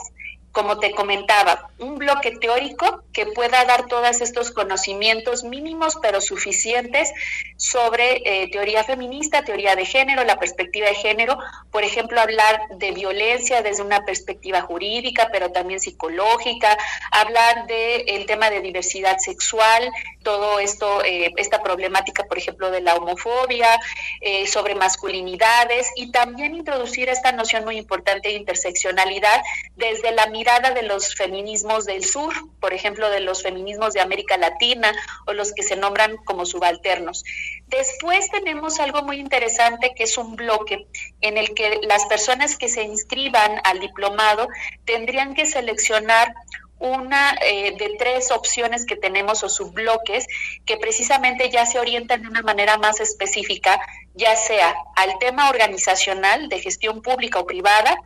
como 0.55 0.79
te 0.79 0.91
comentaba, 0.91 1.69
un 1.79 1.97
bloque 1.97 2.31
teórico 2.31 3.03
que 3.11 3.25
pueda 3.25 3.65
dar 3.65 3.87
todos 3.87 4.21
estos 4.21 4.51
conocimientos 4.51 5.43
mínimos 5.43 5.97
pero 6.01 6.21
suficientes 6.21 7.11
sobre 7.57 8.21
eh, 8.23 8.49
teoría 8.49 8.85
feminista, 8.85 9.43
teoría 9.43 9.75
de 9.75 9.85
género, 9.85 10.23
la 10.23 10.39
perspectiva 10.39 10.87
de 10.87 10.95
género, 10.95 11.37
por 11.71 11.83
ejemplo, 11.83 12.21
hablar 12.21 12.61
de 12.77 12.91
violencia 12.93 13.61
desde 13.61 13.83
una 13.83 14.05
perspectiva 14.05 14.61
jurídica, 14.61 15.27
pero 15.29 15.51
también 15.51 15.81
psicológica, 15.81 16.77
hablar 17.11 17.67
del 17.67 18.03
el 18.07 18.25
tema 18.25 18.49
de 18.49 18.61
diversidad 18.61 19.17
sexual, 19.17 19.91
todo 20.23 20.59
esto, 20.59 21.03
eh, 21.03 21.33
esta 21.35 21.61
problemática, 21.61 22.23
por 22.23 22.37
ejemplo, 22.37 22.71
de 22.71 22.79
la 22.79 22.95
homofobia, 22.95 23.77
eh, 24.21 24.47
sobre 24.47 24.73
masculinidades 24.75 25.87
y 25.97 26.11
también 26.11 26.55
introducir 26.55 27.09
esta 27.09 27.33
noción 27.33 27.65
muy 27.65 27.77
importante 27.77 28.29
de 28.29 28.35
interseccionalidad 28.35 29.41
desde 29.75 30.11
la 30.13 30.27
de 30.45 30.83
los 30.83 31.15
feminismos 31.15 31.85
del 31.85 32.05
sur, 32.05 32.31
por 32.59 32.71
ejemplo, 32.71 33.09
de 33.09 33.19
los 33.19 33.41
feminismos 33.41 33.93
de 33.93 34.01
América 34.01 34.37
Latina 34.37 34.93
o 35.25 35.33
los 35.33 35.53
que 35.53 35.63
se 35.63 35.75
nombran 35.75 36.17
como 36.17 36.45
subalternos. 36.45 37.23
Después 37.65 38.29
tenemos 38.29 38.79
algo 38.79 39.01
muy 39.01 39.17
interesante 39.17 39.93
que 39.95 40.03
es 40.03 40.19
un 40.19 40.35
bloque 40.35 40.85
en 41.21 41.37
el 41.37 41.55
que 41.55 41.79
las 41.87 42.05
personas 42.05 42.57
que 42.57 42.69
se 42.69 42.83
inscriban 42.83 43.59
al 43.63 43.79
diplomado 43.79 44.47
tendrían 44.85 45.33
que 45.33 45.47
seleccionar 45.47 46.35
una 46.77 47.35
eh, 47.41 47.75
de 47.79 47.95
tres 47.97 48.29
opciones 48.29 48.85
que 48.85 48.95
tenemos 48.95 49.43
o 49.43 49.49
subbloques 49.49 50.27
que 50.65 50.77
precisamente 50.77 51.49
ya 51.49 51.65
se 51.65 51.79
orientan 51.79 52.21
de 52.21 52.27
una 52.27 52.43
manera 52.43 52.77
más 52.77 52.99
específica, 52.99 53.79
ya 54.13 54.35
sea 54.35 54.75
al 54.95 55.17
tema 55.17 55.49
organizacional 55.49 56.49
de 56.49 56.59
gestión 56.59 57.01
pública 57.01 57.39
o 57.39 57.47
privada, 57.47 57.97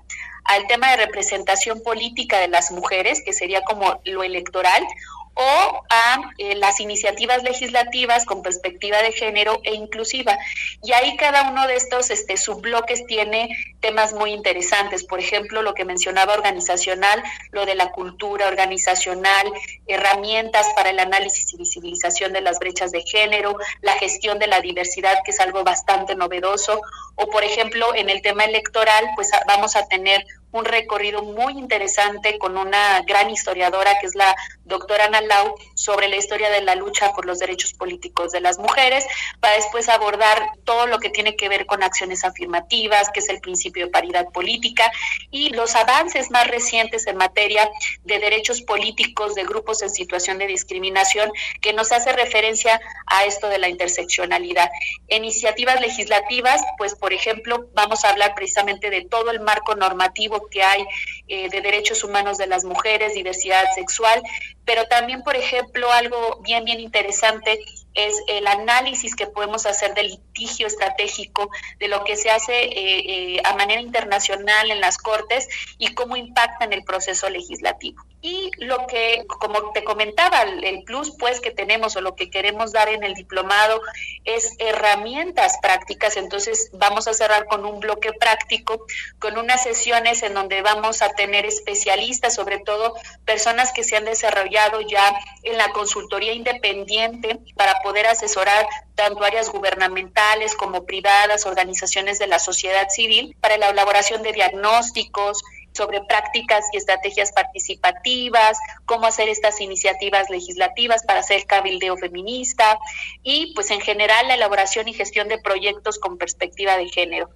al 0.46 0.68
tema 0.68 0.92
de 0.92 1.06
representación 1.06 1.82
política 1.82 2.40
de 2.40 2.48
las 2.48 2.72
mujeres, 2.72 3.22
que 3.24 3.34
sería 3.34 3.62
como 3.62 4.02
lo 4.06 4.24
electoral, 4.24 4.84
o 5.34 5.84
a 5.90 6.32
eh, 6.38 6.56
las 6.56 6.80
iniciativas 6.80 7.44
legislativas 7.44 8.26
con 8.26 8.42
perspectiva 8.42 9.02
de 9.02 9.12
género 9.12 9.60
e 9.64 9.74
inclusiva. 9.74 10.38
Y 10.84 10.92
ahí 10.92 11.16
cada 11.18 11.50
uno 11.50 11.66
de 11.68 11.76
estos 11.76 12.10
este, 12.10 12.38
subbloques 12.38 13.06
tiene 13.06 13.50
temas 13.80 14.14
muy 14.14 14.32
interesantes. 14.32 15.04
Por 15.06 15.20
ejemplo, 15.20 15.62
lo 15.62 15.74
que 15.74 15.86
mencionaba 15.86 16.34
organizacional, 16.34 17.24
lo 17.52 17.66
de 17.66 17.76
la 17.76 17.92
cultura 17.92 18.48
organizacional, 18.48 19.52
herramientas 19.88 20.68
para 20.76 20.90
el 20.90 21.00
análisis 21.00 21.54
y 21.54 21.58
visibilización 21.58 22.34
de 22.34 22.42
las 22.42 22.60
brechas 22.60 22.92
de 22.92 23.02
género, 23.02 23.58
la 23.82 23.94
gestión 23.94 24.40
de 24.40 24.48
la 24.48 24.62
diversidad, 24.62 25.20
que 25.24 25.32
es 25.32 25.40
algo 25.40 25.64
bastante 25.64 26.16
novedoso. 26.16 26.82
O, 27.16 27.28
por 27.30 27.44
ejemplo, 27.44 27.96
en 27.96 28.10
el 28.10 28.22
tema 28.22 28.46
electoral, 28.46 29.10
pues 29.16 29.30
vamos 29.48 29.76
a 29.76 29.88
tener 29.88 30.26
un 30.52 30.66
recorrido 30.66 31.22
muy 31.24 31.54
interesante 31.54 32.38
con 32.40 32.58
una 32.58 33.02
gran 33.02 33.30
historiadora 33.30 34.00
que 34.00 34.08
es 34.08 34.16
la 34.16 34.36
doctora 34.66 35.06
Ana 35.06 35.22
Lau 35.22 35.56
sobre 35.80 36.10
la 36.10 36.18
historia 36.18 36.50
de 36.50 36.62
la 36.62 36.76
lucha 36.76 37.14
por 37.14 37.26
los 37.26 37.40
derechos 37.40 37.74
políticos 37.74 38.34
de 38.34 38.42
las 38.42 38.60
mujeres, 38.60 39.06
para 39.40 39.56
después 39.56 39.88
abordar 39.88 40.52
todo 40.66 40.88
lo 40.88 41.00
que 41.00 41.10
tiene 41.10 41.38
que 41.38 41.48
ver 41.48 41.66
con 41.66 41.84
acciones 41.84 42.26
afirmativas, 42.26 43.10
que 43.12 43.22
es 43.22 43.30
el 43.30 43.40
principio 43.40 43.86
de 43.86 43.92
paridad 43.92 44.28
política, 44.34 44.92
y 45.32 45.52
los 45.52 45.76
avances 45.76 46.32
más 46.32 46.48
recientes 46.48 47.08
en 47.08 47.16
materia 47.16 47.70
de 48.04 48.20
derechos 48.20 48.62
políticos 48.62 49.36
de 49.36 49.46
grupos 49.46 49.82
en 49.82 49.90
situación 49.90 50.38
de 50.38 50.48
discriminación, 50.48 51.32
que 51.62 51.72
nos 51.72 51.94
hace 51.94 52.12
referencia 52.12 52.82
a 53.06 53.24
esto 53.24 53.48
de 53.48 53.60
la 53.60 53.70
interseccionalidad. 53.70 54.70
Iniciativas 55.08 55.80
legislativas, 55.80 56.62
pues 56.78 56.94
por 56.96 57.14
ejemplo, 57.14 57.70
vamos 57.74 58.04
a 58.04 58.10
hablar 58.10 58.36
precisamente 58.36 58.90
de 58.90 59.06
todo 59.06 59.32
el 59.32 59.40
marco 59.40 59.76
normativo 59.76 60.50
que 60.50 60.62
hay 60.62 60.86
eh, 61.30 61.50
de 61.50 61.62
derechos 61.62 62.04
humanos 62.04 62.38
de 62.38 62.48
las 62.48 62.64
mujeres, 62.64 63.14
diversidad 63.14 63.64
sexual, 63.76 64.22
pero 64.66 64.86
también, 64.86 65.24
por 65.24 65.36
ejemplo, 65.36 65.92
algo 65.92 66.40
bien, 66.44 66.66
bien 66.66 66.80
interesante 66.80 67.60
es 67.94 68.16
el 68.28 68.48
análisis 68.48 69.16
que 69.16 69.28
podemos 69.28 69.66
hacer 69.66 69.94
del 69.94 70.08
litigio 70.08 70.68
estratégico, 70.68 71.50
de 71.80 71.88
lo 71.88 72.04
que 72.04 72.16
se 72.16 72.30
hace 72.30 72.54
eh, 72.54 73.36
eh, 73.36 73.42
a 73.44 73.56
manera 73.56 73.82
internacional 73.82 74.72
en 74.72 74.80
las 74.80 74.98
cortes 74.98 75.48
y 75.78 75.94
cómo 75.94 76.16
impacta 76.16 76.66
en 76.66 76.74
el 76.74 76.84
proceso 76.84 77.30
legislativo. 77.30 78.04
Y 78.22 78.52
lo 78.58 78.86
que, 78.88 79.24
como 79.28 79.72
te 79.72 79.86
comentaba, 79.86 80.42
el 80.42 80.84
plus 80.84 81.16
pues 81.18 81.40
que 81.40 81.52
tenemos 81.52 81.96
o 81.96 82.02
lo 82.02 82.16
que 82.16 82.30
queremos 82.30 82.74
dar 82.74 82.90
en 82.90 83.04
el 83.04 83.14
diplomado 83.14 83.82
es 84.26 84.56
herramientas 84.60 85.58
prácticas. 85.62 86.18
Entonces 86.18 86.70
vamos 86.74 87.08
a 87.08 87.14
cerrar 87.14 87.46
con 87.46 87.66
un 87.66 87.80
bloque 87.80 88.12
práctico, 88.12 88.86
con 89.20 89.38
unas 89.38 89.64
sesiones 89.64 90.22
en 90.24 90.34
donde 90.34 90.62
vamos 90.62 91.02
a 91.02 91.10
tener 91.12 91.46
especialistas, 91.46 92.36
sobre 92.36 92.60
todo 92.60 92.94
personas 93.24 93.72
que 93.72 93.86
se 93.86 93.96
han 93.96 94.04
desarrollado 94.04 94.82
ya 94.82 95.18
en 95.44 95.58
la 95.58 95.70
consultoría 95.72 96.34
independiente 96.34 97.40
para 97.56 97.79
poder 97.84 98.08
asesorar 98.08 98.68
tanto 98.96 99.24
áreas 99.24 99.50
gubernamentales 99.50 100.56
como 100.56 100.86
privadas, 100.86 101.46
organizaciones 101.46 102.20
de 102.20 102.28
la 102.28 102.40
sociedad 102.40 102.90
civil, 102.90 103.36
para 103.40 103.58
la 103.58 103.70
elaboración 103.70 104.24
de 104.24 104.34
diagnósticos, 104.34 105.42
sobre 105.74 106.02
prácticas 106.02 106.66
y 106.74 106.78
estrategias 106.78 107.32
participativas, 107.32 108.58
cómo 108.86 109.06
hacer 109.06 109.30
estas 109.30 109.62
iniciativas 109.62 110.30
legislativas 110.30 111.04
para 111.04 111.20
hacer 111.20 111.46
cabildeo 111.46 111.96
feminista 111.98 112.78
y 113.24 113.54
pues 113.54 113.72
en 113.72 113.80
general 113.80 114.28
la 114.28 114.36
elaboración 114.36 114.88
y 114.88 114.94
gestión 114.94 115.28
de 115.28 115.38
proyectos 115.38 116.00
con 116.00 116.18
perspectiva 116.18 116.76
de 116.78 116.90
género. 116.90 117.30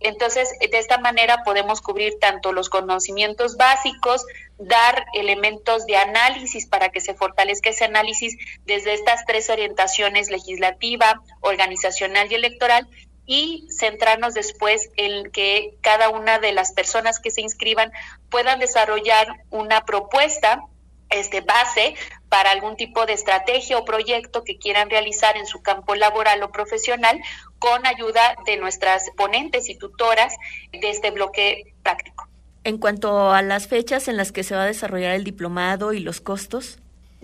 Entonces, 0.00 0.50
de 0.60 0.78
esta 0.78 0.98
manera 0.98 1.42
podemos 1.44 1.80
cubrir 1.80 2.18
tanto 2.20 2.52
los 2.52 2.68
conocimientos 2.68 3.56
básicos, 3.56 4.24
dar 4.58 5.06
elementos 5.14 5.86
de 5.86 5.96
análisis 5.96 6.66
para 6.66 6.90
que 6.90 7.00
se 7.00 7.14
fortalezca 7.14 7.70
ese 7.70 7.84
análisis 7.84 8.36
desde 8.64 8.94
estas 8.94 9.24
tres 9.24 9.50
orientaciones 9.50 10.30
legislativa, 10.30 11.20
organizacional 11.40 12.30
y 12.30 12.36
electoral 12.36 12.88
y 13.26 13.66
centrarnos 13.70 14.34
después 14.34 14.88
en 14.96 15.30
que 15.30 15.76
cada 15.82 16.08
una 16.08 16.38
de 16.38 16.52
las 16.52 16.72
personas 16.72 17.20
que 17.20 17.30
se 17.30 17.42
inscriban 17.42 17.92
puedan 18.30 18.58
desarrollar 18.58 19.28
una 19.50 19.84
propuesta 19.84 20.62
este 21.10 21.40
base 21.40 21.94
para 22.28 22.50
algún 22.50 22.76
tipo 22.76 23.06
de 23.06 23.14
estrategia 23.14 23.78
o 23.78 23.84
proyecto 23.84 24.44
que 24.44 24.58
quieran 24.58 24.90
realizar 24.90 25.36
en 25.36 25.46
su 25.46 25.62
campo 25.62 25.94
laboral 25.94 26.42
o 26.42 26.50
profesional 26.50 27.20
con 27.58 27.86
ayuda 27.86 28.36
de 28.44 28.56
nuestras 28.56 29.10
ponentes 29.16 29.68
y 29.68 29.76
tutoras 29.76 30.34
de 30.72 30.90
este 30.90 31.10
bloque 31.10 31.74
práctico. 31.82 32.28
En 32.64 32.78
cuanto 32.78 33.30
a 33.30 33.40
las 33.42 33.68
fechas 33.68 34.08
en 34.08 34.16
las 34.16 34.32
que 34.32 34.44
se 34.44 34.54
va 34.54 34.64
a 34.64 34.66
desarrollar 34.66 35.12
el 35.12 35.24
diplomado 35.24 35.92
y 35.92 36.00
los 36.00 36.20
costos. 36.20 36.78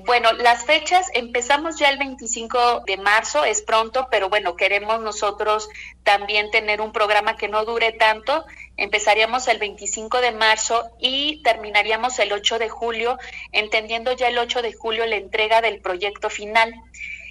Bueno, 0.06 0.32
las 0.34 0.66
fechas 0.66 1.06
empezamos 1.14 1.78
ya 1.78 1.88
el 1.88 1.96
25 1.96 2.80
de 2.80 2.98
marzo, 2.98 3.42
es 3.44 3.62
pronto, 3.62 4.06
pero 4.10 4.28
bueno, 4.28 4.54
queremos 4.54 5.00
nosotros 5.00 5.70
también 6.02 6.50
tener 6.50 6.82
un 6.82 6.92
programa 6.92 7.36
que 7.36 7.48
no 7.48 7.64
dure 7.64 7.92
tanto. 7.92 8.44
Empezaríamos 8.76 9.48
el 9.48 9.58
25 9.58 10.20
de 10.20 10.32
marzo 10.32 10.90
y 10.98 11.42
terminaríamos 11.42 12.18
el 12.18 12.32
8 12.32 12.58
de 12.58 12.68
julio, 12.68 13.18
entendiendo 13.52 14.12
ya 14.12 14.28
el 14.28 14.36
8 14.36 14.60
de 14.60 14.74
julio 14.74 15.06
la 15.06 15.16
entrega 15.16 15.62
del 15.62 15.80
proyecto 15.80 16.28
final. 16.28 16.74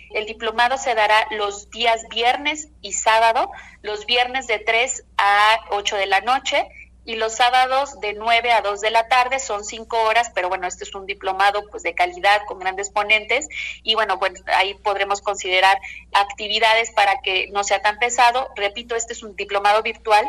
El 0.10 0.26
diplomado 0.26 0.78
se 0.78 0.96
dará 0.96 1.28
los 1.30 1.70
días 1.70 2.08
viernes 2.10 2.70
y 2.82 2.94
sábado, 2.94 3.52
los 3.84 4.08
viernes 4.08 4.48
de 4.48 4.58
3 4.58 5.04
a 5.18 5.60
8 5.70 5.96
de 5.96 6.06
la 6.08 6.22
noche 6.22 6.68
y 7.06 7.16
los 7.16 7.36
sábados 7.36 8.00
de 8.00 8.14
9 8.14 8.52
a 8.52 8.62
2 8.62 8.82
de 8.82 8.92
la 8.92 9.08
tarde 9.08 9.40
son 9.40 9.64
5 9.64 10.04
horas, 10.04 10.32
pero 10.34 10.50
bueno, 10.50 10.68
este 10.68 10.84
es 10.84 10.96
un 10.96 11.06
diplomado 11.06 11.64
pues 11.70 11.84
de 11.84 11.94
calidad 11.94 12.42
con 12.48 12.60
grandes 12.60 12.90
ponentes 12.90 13.48
y 13.84 13.96
bueno, 13.96 14.20
pues 14.20 14.34
ahí 14.48 14.74
podremos 14.76 15.22
considerar 15.22 15.78
actividades 16.14 16.92
para 16.92 17.20
que 17.22 17.50
no 17.52 17.64
sea 17.64 17.82
tan 17.82 17.98
pesado. 18.00 18.50
Repito, 18.56 18.96
este 18.96 19.14
es 19.14 19.24
un 19.24 19.36
diplomado 19.36 19.82
virtual 19.82 20.26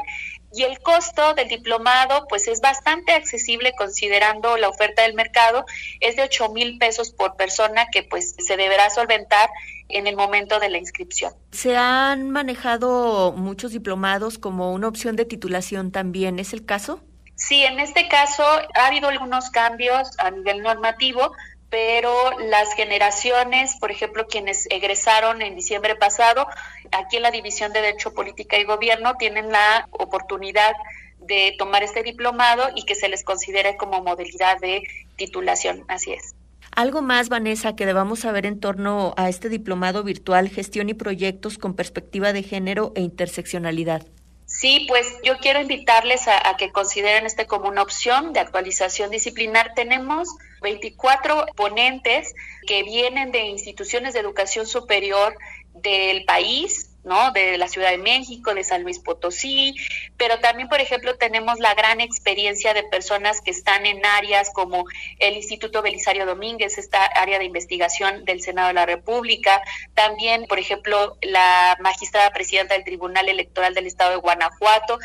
y 0.55 0.62
el 0.62 0.79
costo 0.81 1.35
del 1.35 1.49
diplomado 1.49 2.27
pues 2.29 2.49
es 2.49 2.61
bastante 2.61 3.12
accesible 3.12 3.73
considerando 3.77 4.57
la 4.57 4.69
oferta 4.69 5.03
del 5.03 5.14
mercado, 5.14 5.64
es 6.01 6.17
de 6.17 6.23
8 6.23 6.51
mil 6.51 6.79
pesos 6.79 7.11
por 7.11 7.37
persona 7.37 7.87
que 7.90 8.03
pues 8.03 8.35
se 8.38 8.57
deberá 8.57 8.90
solventar 8.90 9.51
en 9.88 10.07
el 10.07 10.17
momento 10.17 10.61
de 10.61 10.71
la 10.71 10.79
inscripción. 10.79 11.35
Se 11.53 11.77
han 11.77 12.31
manejado 12.31 13.33
muchos 13.33 13.73
diplomados 13.73 14.38
como 14.38 14.73
una 14.73 14.88
opción 14.88 15.17
de 15.17 15.25
titulación 15.25 15.93
también, 15.93 16.38
¿es 16.38 16.53
el 16.53 16.64
caso? 16.64 17.03
Sí, 17.37 17.64
en 17.64 17.81
este 17.81 18.09
caso 18.09 18.45
ha 18.45 18.87
habido 18.87 19.09
algunos 19.09 19.51
cambios 19.51 20.09
a 20.19 20.31
nivel 20.31 20.62
normativo, 20.62 21.33
pero 21.69 22.38
las 22.38 22.73
generaciones, 22.75 23.77
por 23.81 23.90
ejemplo, 23.90 24.29
quienes 24.29 24.67
egresaron 24.71 25.43
en 25.43 25.57
diciembre 25.57 25.97
pasado, 25.97 26.47
aquí 26.95 27.17
en 27.17 27.23
la 27.23 27.31
División 27.31 27.73
de 27.73 27.81
Derecho, 27.81 28.15
Política 28.15 28.59
y 28.59 28.65
Gobierno, 28.65 29.17
tienen 29.17 29.51
la 29.51 29.89
oportunidad 29.91 30.73
de 31.19 31.55
tomar 31.59 31.83
este 31.83 32.03
diplomado 32.03 32.69
y 32.75 32.85
que 32.85 32.95
se 32.95 33.09
les 33.09 33.25
considere 33.25 33.77
como 33.77 34.03
modalidad 34.03 34.59
de 34.61 34.83
titulación. 35.17 35.85
Así 35.89 36.13
es. 36.13 36.35
¿Algo 36.75 37.03
más, 37.03 37.29
Vanessa, 37.29 37.77
que 37.77 37.87
debamos 37.87 38.21
saber 38.21 38.47
en 38.47 38.59
torno 38.59 39.15
a 39.17 39.29
este 39.29 39.49
diplomado 39.49 40.03
virtual, 40.03 40.49
gestión 40.49 40.89
y 40.89 40.95
proyectos 40.95 41.57
con 41.57 41.75
perspectiva 41.75 42.33
de 42.33 42.43
género 42.43 42.93
e 42.97 43.01
interseccionalidad? 43.01 44.05
Sí, 44.47 44.85
pues 44.89 45.07
yo 45.25 45.39
quiero 45.39 45.61
invitarles 45.61 46.29
a, 46.29 46.57
que 46.57 46.71
consideren 46.71 47.27
este 47.27 47.47
como 47.47 47.69
una 47.69 47.83
opción 47.83 48.33
de 48.33 48.41
actualización 48.41 49.11
disciplinar. 49.11 49.73
Tenemos 49.75 50.29
24 50.63 51.47
ponentes 51.57 52.35
que 52.67 52.83
vienen 52.83 53.33
de 53.33 53.43
instituciones 53.47 54.15
de 54.15 54.21
educación 54.21 54.67
superior 54.67 55.37
del 55.75 56.25
país, 56.25 56.94
¿no? 57.05 57.33
De 57.33 57.59
la 57.59 57.69
Ciudad 57.69 57.90
de 57.90 57.99
México, 57.99 58.55
de 58.55 58.64
San 58.64 58.83
Luis 58.83 58.99
Potosí, 58.99 59.75
pero 60.17 60.40
también, 60.40 60.69
por 60.69 60.81
ejemplo, 60.81 61.17
tenemos 61.17 61.59
la 61.59 61.75
gran 61.75 62.01
experiencia 62.01 62.73
de 62.73 62.83
personas 62.83 63.40
que 63.40 63.51
están 63.51 63.87
en 63.87 64.05
áreas 64.05 64.51
como 64.53 64.87
el 65.19 65.35
Instituto 65.35 65.83
Belisario 65.83 66.25
Domínguez, 66.27 66.79
esta 66.79 67.05
área 67.05 67.38
de 67.38 67.45
investigación 67.45 68.25
del 68.25 68.40
Senado 68.43 68.69
de 68.69 68.75
la 68.75 68.87
República, 68.87 69.62
también, 69.95 70.47
por 70.47 70.59
ejemplo, 70.59 71.17
la 71.21 71.77
magistrada 71.81 72.31
presidenta 72.31 72.75
del 72.75 72.85
Tribunal 72.85 73.29
Electoral 73.29 73.75
del 73.75 73.87
Estado 73.87 74.12
de 74.12 74.17
Guanajuato, 74.17 74.99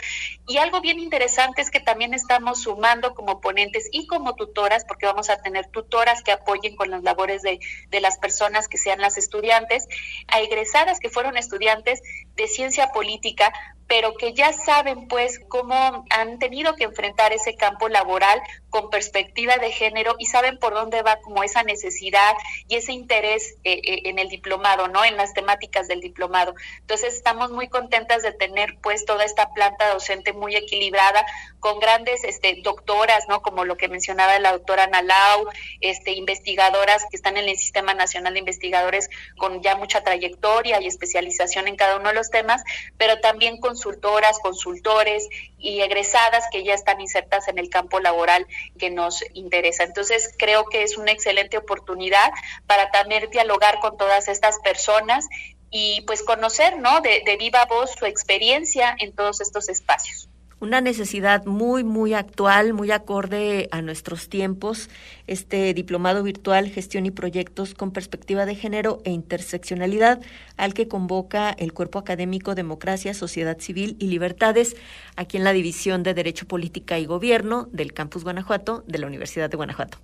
y 0.48 0.58
algo 0.58 0.82
bien 0.82 1.00
interesante 1.00 1.62
es 1.62 1.70
que 1.70 1.80
también 1.80 2.14
estamos 2.14 2.62
sumando 2.62 3.14
como 3.14 3.42
ponentes 3.42 3.90
y 3.92 4.08
como 4.08 4.36
tutoras, 4.36 4.86
porque 4.86 5.06
vamos 5.06 5.30
a 5.30 5.42
tener 5.42 5.68
tutoras 5.68 6.24
que 6.24 6.32
apoyen 6.32 6.76
con 6.76 6.90
las 6.90 7.04
labores 7.04 7.42
de, 7.42 7.60
de 7.90 8.00
las 8.00 8.18
personas 8.18 8.68
que 8.68 8.78
sean 8.78 9.02
las 9.02 9.18
estudiantes, 9.18 9.88
a 10.28 10.40
egresadas 10.40 11.00
que 11.00 11.10
fueron 11.10 11.38
estudiantes 11.38 11.89
de 12.36 12.48
ciencia 12.48 12.92
política 12.92 13.52
pero 13.90 14.14
que 14.16 14.34
ya 14.34 14.54
saben 14.54 15.08
pues 15.08 15.42
cómo 15.50 16.06
han 16.12 16.38
tenido 16.38 16.76
que 16.76 16.84
enfrentar 16.84 17.34
ese 17.34 17.56
campo 17.56 17.90
laboral 17.90 18.40
con 18.70 18.92
perspectiva 18.92 19.58
de 19.58 19.72
género 19.72 20.16
y 20.20 20.28
saben 20.28 20.60
por 20.60 20.76
dónde 20.76 21.02
va 21.02 21.18
como 21.18 21.44
esa 21.44 21.64
necesidad 21.64 22.36
y 22.68 22.76
ese 22.76 22.94
interés 22.94 23.56
eh, 23.64 23.82
eh, 23.84 24.02
en 24.06 24.20
el 24.20 24.30
diplomado, 24.30 24.88
¿no? 24.90 25.04
En 25.04 25.18
las 25.18 25.34
temáticas 25.34 25.88
del 25.88 26.02
diplomado. 26.02 26.54
Entonces 26.82 27.16
estamos 27.16 27.50
muy 27.50 27.68
contentas 27.68 28.22
de 28.22 28.32
tener 28.32 28.78
pues 28.84 29.06
toda 29.06 29.26
esta 29.26 29.54
planta 29.54 29.92
docente 29.92 30.34
muy 30.34 30.56
equilibrada 30.56 31.26
con 31.60 31.80
grandes 31.80 32.24
este, 32.24 32.60
doctoras, 32.62 33.28
¿no? 33.28 33.42
Como 33.42 33.66
lo 33.66 33.76
que 33.76 33.88
mencionaba 33.88 34.38
la 34.38 34.52
doctora 34.52 34.86
Nalau, 34.86 35.50
este, 35.82 36.12
investigadoras 36.12 37.06
que 37.10 37.16
están 37.16 37.38
en 37.38 37.50
el 37.50 37.58
Sistema 37.58 37.96
Nacional 37.96 38.34
de 38.34 38.40
Investigadores 38.40 39.10
con 39.36 39.64
ya 39.64 39.76
mucha 39.76 40.04
trayectoria 40.04 40.80
y 40.80 40.86
especialización 40.86 41.68
en 41.68 41.76
cada 41.76 41.98
uno 41.98 42.10
de 42.10 42.16
los 42.16 42.30
temas, 42.30 42.64
pero 42.98 43.20
también 43.20 43.58
con 43.60 43.79
consultoras, 43.80 44.40
consultores 44.40 45.30
y 45.58 45.80
egresadas 45.80 46.44
que 46.52 46.64
ya 46.66 46.74
están 46.74 47.00
insertas 47.00 47.48
en 47.48 47.58
el 47.58 47.70
campo 47.70 48.02
laboral 48.02 48.46
que 48.78 48.90
nos 48.90 49.24
interesa. 49.34 49.84
Entonces, 49.84 50.34
creo 50.38 50.66
que 50.66 50.84
es 50.84 50.98
una 50.98 51.12
excelente 51.12 51.58
oportunidad 51.58 52.32
para 52.68 52.92
también 52.92 53.30
dialogar 53.30 53.80
con 53.80 53.98
todas 53.98 54.28
estas 54.28 54.60
personas 54.60 55.28
y 55.72 56.02
pues 56.02 56.24
conocer, 56.24 56.78
¿no? 56.78 57.00
De, 57.00 57.24
de 57.26 57.38
viva 57.38 57.66
voz 57.66 57.92
su 57.98 58.06
experiencia 58.06 58.96
en 59.00 59.14
todos 59.14 59.40
estos 59.40 59.70
espacios 59.70 60.29
una 60.60 60.82
necesidad 60.82 61.46
muy, 61.46 61.84
muy 61.84 62.14
actual, 62.14 62.74
muy 62.74 62.92
acorde 62.92 63.70
a 63.72 63.82
nuestros 63.82 64.30
tiempos, 64.30 64.90
este 65.28 65.74
diplomado 65.74 66.24
virtual 66.24 66.70
Gestión 66.70 67.06
y 67.06 67.12
Proyectos 67.12 67.74
con 67.74 67.92
Perspectiva 67.92 68.46
de 68.46 68.56
Género 68.56 69.02
e 69.06 69.12
Interseccionalidad, 69.12 70.22
al 70.58 70.74
que 70.74 70.88
convoca 70.88 71.52
el 71.52 71.74
Cuerpo 71.74 72.00
Académico 72.00 72.56
Democracia, 72.56 73.14
Sociedad 73.14 73.60
Civil 73.60 73.96
y 74.00 74.08
Libertades, 74.08 74.76
aquí 75.16 75.38
en 75.38 75.44
la 75.44 75.54
División 75.54 76.04
de 76.04 76.14
Derecho, 76.14 76.48
Política 76.48 77.00
y 77.00 77.06
Gobierno 77.06 77.70
del 77.72 77.94
Campus 77.94 78.24
Guanajuato 78.24 78.84
de 78.88 79.00
la 79.00 79.08
Universidad 79.08 79.50
de 79.50 79.58
Guanajuato. 79.58 79.98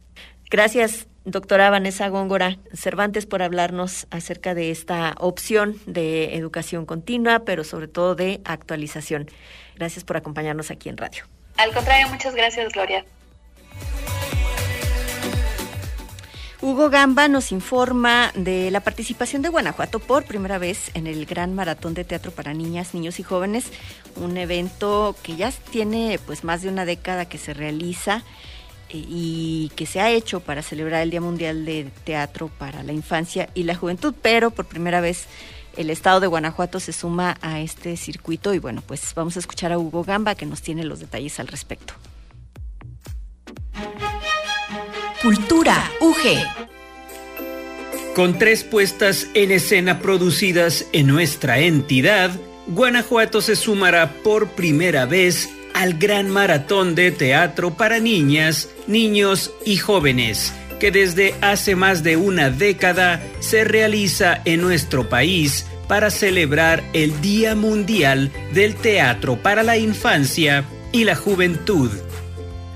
Gracias, 0.49 1.07
doctora 1.25 1.71
Vanessa 1.71 2.07
Góngora 2.07 2.59
Cervantes, 2.71 3.25
por 3.25 3.41
hablarnos 3.41 4.05
acerca 4.11 4.53
de 4.53 4.69
esta 4.69 5.15
opción 5.19 5.75
de 5.87 6.35
educación 6.35 6.85
continua, 6.85 7.39
pero 7.39 7.63
sobre 7.63 7.87
todo 7.87 8.13
de 8.15 8.41
actualización. 8.45 9.27
Gracias 9.75 10.03
por 10.03 10.17
acompañarnos 10.17 10.71
aquí 10.71 10.89
en 10.89 10.97
radio. 10.97 11.23
Al 11.57 11.73
contrario, 11.73 12.07
muchas 12.09 12.35
gracias, 12.35 12.71
Gloria. 12.73 13.05
Hugo 16.61 16.89
Gamba 16.89 17.27
nos 17.27 17.51
informa 17.51 18.31
de 18.33 18.71
la 18.71 18.79
participación 18.79 19.41
de 19.41 19.49
Guanajuato 19.49 19.99
por 19.99 20.25
primera 20.25 20.57
vez 20.57 20.89
en 20.95 21.05
el 21.05 21.25
Gran 21.27 21.53
Maratón 21.53 21.93
de 21.93 22.03
Teatro 22.03 22.31
para 22.31 22.53
Niñas, 22.53 22.95
Niños 22.95 23.19
y 23.19 23.23
Jóvenes, 23.23 23.65
un 24.15 24.35
evento 24.38 25.15
que 25.21 25.35
ya 25.35 25.51
tiene 25.51 26.19
pues 26.25 26.43
más 26.43 26.63
de 26.63 26.69
una 26.69 26.85
década 26.85 27.25
que 27.25 27.38
se 27.38 27.53
realiza 27.53 28.23
eh, 28.89 29.03
y 29.07 29.71
que 29.75 29.85
se 29.85 30.01
ha 30.01 30.09
hecho 30.09 30.39
para 30.39 30.63
celebrar 30.63 31.03
el 31.03 31.11
Día 31.11 31.21
Mundial 31.21 31.65
de 31.65 31.91
Teatro 32.03 32.47
para 32.47 32.81
la 32.81 32.93
Infancia 32.93 33.49
y 33.53 33.63
la 33.63 33.75
Juventud, 33.75 34.15
pero 34.21 34.49
por 34.49 34.65
primera 34.65 35.01
vez 35.01 35.27
el 35.77 35.89
estado 35.89 36.19
de 36.19 36.27
Guanajuato 36.27 36.79
se 36.79 36.93
suma 36.93 37.38
a 37.41 37.59
este 37.59 37.97
circuito 37.97 38.53
y 38.53 38.59
bueno, 38.59 38.81
pues 38.85 39.13
vamos 39.15 39.35
a 39.35 39.39
escuchar 39.39 39.71
a 39.71 39.77
Hugo 39.77 40.03
Gamba 40.03 40.35
que 40.35 40.45
nos 40.45 40.61
tiene 40.61 40.83
los 40.83 40.99
detalles 40.99 41.39
al 41.39 41.47
respecto. 41.47 41.93
Cultura 45.21 45.91
UG. 46.01 46.15
Con 48.15 48.38
tres 48.38 48.63
puestas 48.63 49.27
en 49.33 49.51
escena 49.51 49.99
producidas 49.99 50.85
en 50.93 51.07
nuestra 51.07 51.59
entidad, 51.59 52.31
Guanajuato 52.67 53.41
se 53.41 53.55
sumará 53.55 54.13
por 54.23 54.49
primera 54.49 55.05
vez 55.05 55.49
al 55.73 55.95
gran 55.95 56.29
maratón 56.29 56.95
de 56.95 57.11
teatro 57.11 57.75
para 57.75 57.99
niñas, 57.99 58.69
niños 58.88 59.51
y 59.65 59.77
jóvenes 59.77 60.53
que 60.79 60.91
desde 60.91 61.35
hace 61.41 61.75
más 61.75 62.03
de 62.03 62.17
una 62.17 62.49
década 62.49 63.21
se 63.39 63.63
realiza 63.63 64.41
en 64.45 64.61
nuestro 64.61 65.09
país 65.09 65.65
para 65.88 66.09
celebrar 66.09 66.83
el 66.93 67.21
Día 67.21 67.55
Mundial 67.55 68.31
del 68.53 68.75
Teatro 68.75 69.38
para 69.41 69.63
la 69.63 69.77
Infancia 69.77 70.65
y 70.91 71.03
la 71.03 71.15
Juventud. 71.15 71.91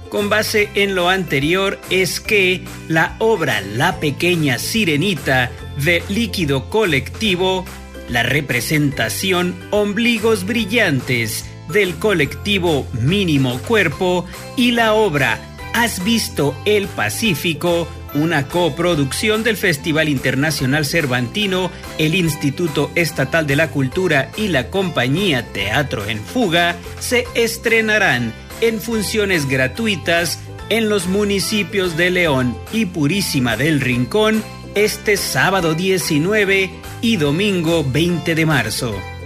Con 0.10 0.30
base 0.30 0.70
en 0.76 0.96
lo 0.96 1.10
anterior 1.10 1.80
es 1.92 2.20
que 2.20 2.64
la 2.88 3.16
obra 3.20 3.62
La 3.62 4.00
pequeña 4.00 4.58
sirenita 4.58 5.52
de 5.84 6.04
líquido 6.10 6.70
colectivo, 6.70 7.64
la 8.10 8.24
representación 8.24 9.56
Ombligos 9.70 10.46
Brillantes 10.46 11.46
del 11.72 11.96
colectivo 11.96 12.88
Mínimo 12.94 13.60
Cuerpo 13.60 14.26
y 14.58 14.72
la 14.72 14.94
obra 14.94 15.40
Has 15.80 16.04
visto 16.04 16.54
el 16.66 16.90
Pacífico, 16.90 17.88
una 18.14 18.50
coproducción 18.50 19.44
del 19.44 19.56
Festival 19.56 20.10
Internacional 20.10 20.86
Cervantino, 20.86 21.72
el 21.98 22.16
Instituto 22.16 22.92
Estatal 22.96 23.48
de 23.48 23.56
la 23.56 23.70
Cultura 23.70 24.30
y 24.36 24.50
la 24.50 24.70
compañía 24.70 25.46
Teatro 25.54 26.06
en 26.06 26.20
Fuga, 26.20 26.76
se 27.00 27.28
estrenarán 27.34 28.34
en 28.60 28.82
funciones 28.82 29.48
gratuitas 29.48 30.40
en 30.68 30.90
los 30.90 31.08
municipios 31.08 31.96
de 31.96 32.10
León 32.10 32.58
y 32.74 32.86
Purísima 32.88 33.56
del 33.56 33.80
Rincón 33.80 34.44
este 34.76 35.16
sábado 35.16 35.76
19 35.76 36.72
y 37.02 37.16
domingo 37.16 37.86
20 37.90 38.36
de 38.36 38.46
marzo 38.46 39.19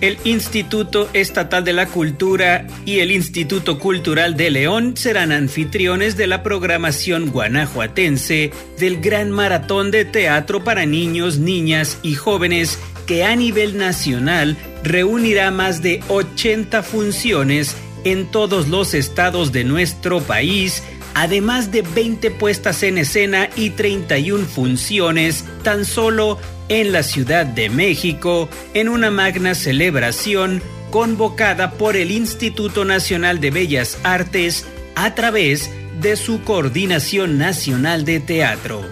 el 0.00 0.18
Instituto 0.24 1.08
Estatal 1.12 1.64
de 1.64 1.72
la 1.72 1.86
Cultura 1.86 2.66
y 2.86 3.00
el 3.00 3.12
Instituto 3.12 3.78
Cultural 3.78 4.36
de 4.36 4.50
León 4.50 4.96
serán 4.96 5.30
anfitriones 5.32 6.16
de 6.16 6.26
la 6.26 6.42
programación 6.42 7.30
guanajuatense 7.30 8.50
del 8.78 9.00
Gran 9.00 9.30
Maratón 9.30 9.90
de 9.90 10.04
Teatro 10.04 10.64
para 10.64 10.86
Niños, 10.86 11.38
Niñas 11.38 11.98
y 12.02 12.14
Jóvenes 12.14 12.78
que 13.06 13.24
a 13.24 13.36
nivel 13.36 13.76
nacional 13.76 14.56
reunirá 14.82 15.50
más 15.50 15.82
de 15.82 16.02
80 16.08 16.82
funciones 16.82 17.76
en 18.04 18.30
todos 18.30 18.68
los 18.68 18.94
estados 18.94 19.52
de 19.52 19.64
nuestro 19.64 20.20
país, 20.20 20.82
además 21.14 21.70
de 21.70 21.82
20 21.82 22.30
puestas 22.30 22.82
en 22.82 22.98
escena 22.98 23.50
y 23.56 23.70
31 23.70 24.46
funciones 24.46 25.44
tan 25.62 25.84
solo 25.84 26.38
en 26.70 26.92
la 26.92 27.02
Ciudad 27.02 27.44
de 27.44 27.68
México 27.68 28.48
en 28.72 28.88
una 28.88 29.10
magna 29.10 29.54
celebración 29.54 30.62
convocada 30.90 31.72
por 31.72 31.96
el 31.96 32.10
Instituto 32.10 32.84
Nacional 32.84 33.40
de 33.40 33.50
Bellas 33.50 33.98
Artes 34.04 34.64
a 34.94 35.14
través 35.14 35.70
de 36.00 36.16
su 36.16 36.42
Coordinación 36.42 37.38
Nacional 37.38 38.04
de 38.04 38.20
Teatro. 38.20 38.82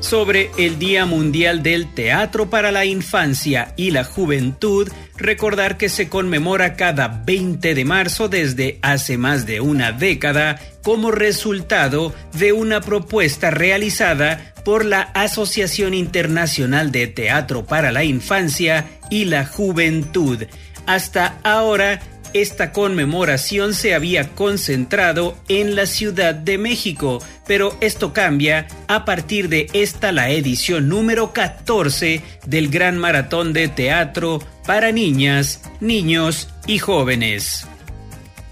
Sobre 0.00 0.50
el 0.56 0.78
Día 0.78 1.04
Mundial 1.06 1.62
del 1.62 1.92
Teatro 1.92 2.48
para 2.48 2.72
la 2.72 2.84
Infancia 2.86 3.74
y 3.76 3.90
la 3.90 4.04
Juventud, 4.04 4.88
recordar 5.18 5.76
que 5.76 5.88
se 5.88 6.08
conmemora 6.08 6.74
cada 6.74 7.08
20 7.08 7.74
de 7.74 7.84
marzo 7.84 8.28
desde 8.28 8.78
hace 8.82 9.18
más 9.18 9.46
de 9.46 9.60
una 9.60 9.92
década 9.92 10.60
como 10.82 11.10
resultado 11.10 12.14
de 12.32 12.52
una 12.52 12.80
propuesta 12.80 13.50
realizada 13.50 14.54
por 14.64 14.84
la 14.84 15.02
Asociación 15.02 15.94
Internacional 15.94 16.92
de 16.92 17.06
Teatro 17.08 17.66
para 17.66 17.92
la 17.92 18.04
Infancia 18.04 18.86
y 19.10 19.24
la 19.24 19.44
Juventud. 19.44 20.44
Hasta 20.86 21.38
ahora, 21.42 22.00
esta 22.32 22.72
conmemoración 22.72 23.74
se 23.74 23.94
había 23.94 24.30
concentrado 24.30 25.36
en 25.48 25.76
la 25.76 25.86
Ciudad 25.86 26.34
de 26.34 26.58
México, 26.58 27.22
pero 27.46 27.76
esto 27.80 28.12
cambia 28.12 28.68
a 28.86 29.04
partir 29.04 29.48
de 29.48 29.68
esta 29.72 30.12
la 30.12 30.30
edición 30.30 30.88
número 30.88 31.32
14 31.32 32.22
del 32.46 32.68
Gran 32.68 32.98
Maratón 32.98 33.52
de 33.52 33.68
Teatro 33.68 34.40
para 34.66 34.92
niñas, 34.92 35.62
niños 35.80 36.48
y 36.66 36.78
jóvenes. 36.78 37.66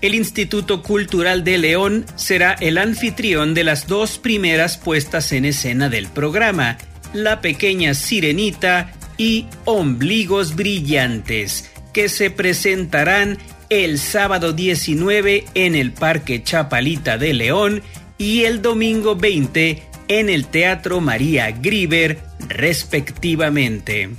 El 0.03 0.15
Instituto 0.15 0.83
Cultural 0.83 1.43
de 1.43 1.59
León 1.59 2.07
será 2.17 2.53
el 2.53 2.79
anfitrión 2.79 3.55
de 3.55 3.65
las 3.65 3.87
dos 3.87 4.19
primeras 4.19 4.77
puestas 4.77 5.33
en 5.33 5.47
escena 5.47 5.89
del 5.89 6.07
programa, 6.07 6.79
La 7.13 7.41
Pequeña 7.41 7.95
Sirenita 7.95 8.93
y 9.17 9.47
Ombligos 9.65 10.55
Brillantes, 10.55 11.71
que 11.93 12.09
se 12.09 12.31
presentarán 12.31 13.39
el 13.69 13.99
sábado 13.99 14.53
19 14.53 15.45
en 15.55 15.75
el 15.75 15.93
Parque 15.93 16.43
Chapalita 16.43 17.19
de 17.19 17.35
León 17.35 17.83
y 18.19 18.45
el 18.45 18.63
domingo 18.63 19.17
20 19.17 19.83
en 20.09 20.29
el 20.29 20.47
Teatro 20.47 21.01
María 21.01 21.51
Griver, 21.51 22.19
respectivamente. 22.49 24.11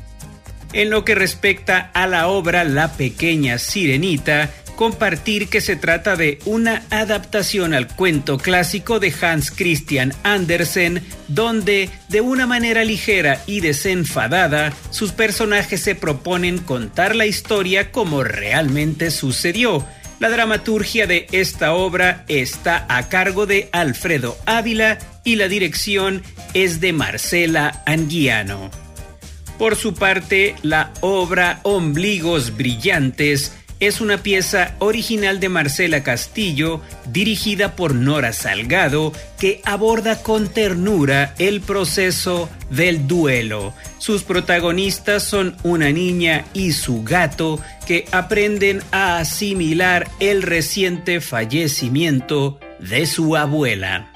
En 0.73 0.89
lo 0.89 1.05
que 1.05 1.15
respecta 1.15 1.91
a 1.93 2.07
la 2.07 2.27
obra 2.27 2.63
La 2.63 2.93
Pequeña 2.93 3.57
Sirenita, 3.57 4.51
compartir 4.77 5.49
que 5.49 5.59
se 5.59 5.75
trata 5.75 6.15
de 6.15 6.39
una 6.45 6.83
adaptación 6.91 7.73
al 7.73 7.87
cuento 7.87 8.37
clásico 8.37 8.99
de 8.99 9.13
Hans 9.19 9.51
Christian 9.51 10.13
Andersen, 10.23 11.03
donde, 11.27 11.89
de 12.07 12.21
una 12.21 12.45
manera 12.45 12.85
ligera 12.85 13.41
y 13.47 13.59
desenfadada, 13.59 14.71
sus 14.91 15.11
personajes 15.11 15.81
se 15.81 15.95
proponen 15.95 16.59
contar 16.59 17.15
la 17.15 17.25
historia 17.25 17.91
como 17.91 18.23
realmente 18.23 19.11
sucedió. 19.11 19.85
La 20.19 20.29
dramaturgia 20.29 21.07
de 21.07 21.27
esta 21.31 21.73
obra 21.73 22.23
está 22.27 22.85
a 22.87 23.09
cargo 23.09 23.47
de 23.47 23.69
Alfredo 23.71 24.37
Ávila 24.45 24.99
y 25.23 25.35
la 25.35 25.47
dirección 25.47 26.23
es 26.53 26.79
de 26.79 26.93
Marcela 26.93 27.83
Anguiano. 27.85 28.69
Por 29.57 29.75
su 29.75 29.95
parte, 29.95 30.55
la 30.61 30.93
obra 31.01 31.61
Ombligos 31.63 32.55
Brillantes 32.55 33.53
es 33.79 34.01
una 34.01 34.23
pieza 34.23 34.75
original 34.79 35.39
de 35.39 35.49
Marcela 35.49 36.03
Castillo, 36.03 36.81
dirigida 37.05 37.75
por 37.75 37.93
Nora 37.93 38.33
Salgado, 38.33 39.13
que 39.39 39.61
aborda 39.65 40.23
con 40.23 40.47
ternura 40.47 41.33
el 41.37 41.61
proceso 41.61 42.49
del 42.69 43.07
duelo. 43.07 43.73
Sus 43.99 44.23
protagonistas 44.23 45.23
son 45.23 45.55
una 45.63 45.91
niña 45.91 46.45
y 46.53 46.71
su 46.71 47.03
gato 47.03 47.59
que 47.85 48.05
aprenden 48.11 48.81
a 48.91 49.19
asimilar 49.19 50.07
el 50.19 50.41
reciente 50.41 51.21
fallecimiento 51.21 52.59
de 52.79 53.05
su 53.05 53.35
abuela 53.35 54.11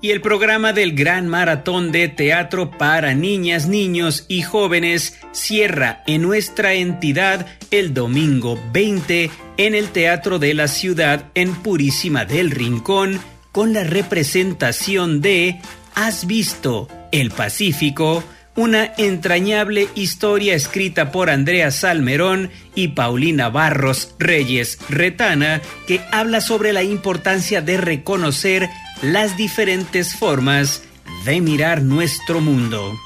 y 0.00 0.10
el 0.10 0.20
programa 0.20 0.72
del 0.72 0.94
Gran 0.94 1.26
Maratón 1.26 1.90
de 1.90 2.08
Teatro 2.08 2.70
para 2.70 3.14
Niñas, 3.14 3.66
Niños 3.66 4.24
y 4.28 4.42
Jóvenes 4.42 5.18
cierra 5.32 6.02
en 6.06 6.22
nuestra 6.22 6.74
entidad 6.74 7.46
el 7.70 7.94
domingo 7.94 8.60
20 8.72 9.30
en 9.56 9.74
el 9.74 9.88
Teatro 9.88 10.38
de 10.38 10.54
la 10.54 10.68
Ciudad 10.68 11.26
en 11.34 11.54
Purísima 11.54 12.24
del 12.24 12.50
Rincón 12.50 13.20
con 13.52 13.72
la 13.72 13.84
representación 13.84 15.20
de 15.20 15.60
Has 15.94 16.26
visto 16.26 16.88
el 17.10 17.30
Pacífico, 17.30 18.22
una 18.54 18.92
entrañable 18.98 19.88
historia 19.94 20.54
escrita 20.54 21.10
por 21.10 21.30
Andrea 21.30 21.70
Salmerón 21.70 22.50
y 22.74 22.88
Paulina 22.88 23.48
Barros 23.48 24.14
Reyes 24.18 24.78
Retana 24.90 25.62
que 25.86 26.00
habla 26.12 26.42
sobre 26.42 26.74
la 26.74 26.82
importancia 26.82 27.62
de 27.62 27.78
reconocer 27.78 28.68
las 29.02 29.36
diferentes 29.36 30.14
formas 30.14 30.82
de 31.24 31.40
mirar 31.40 31.82
nuestro 31.82 32.40
mundo. 32.40 32.98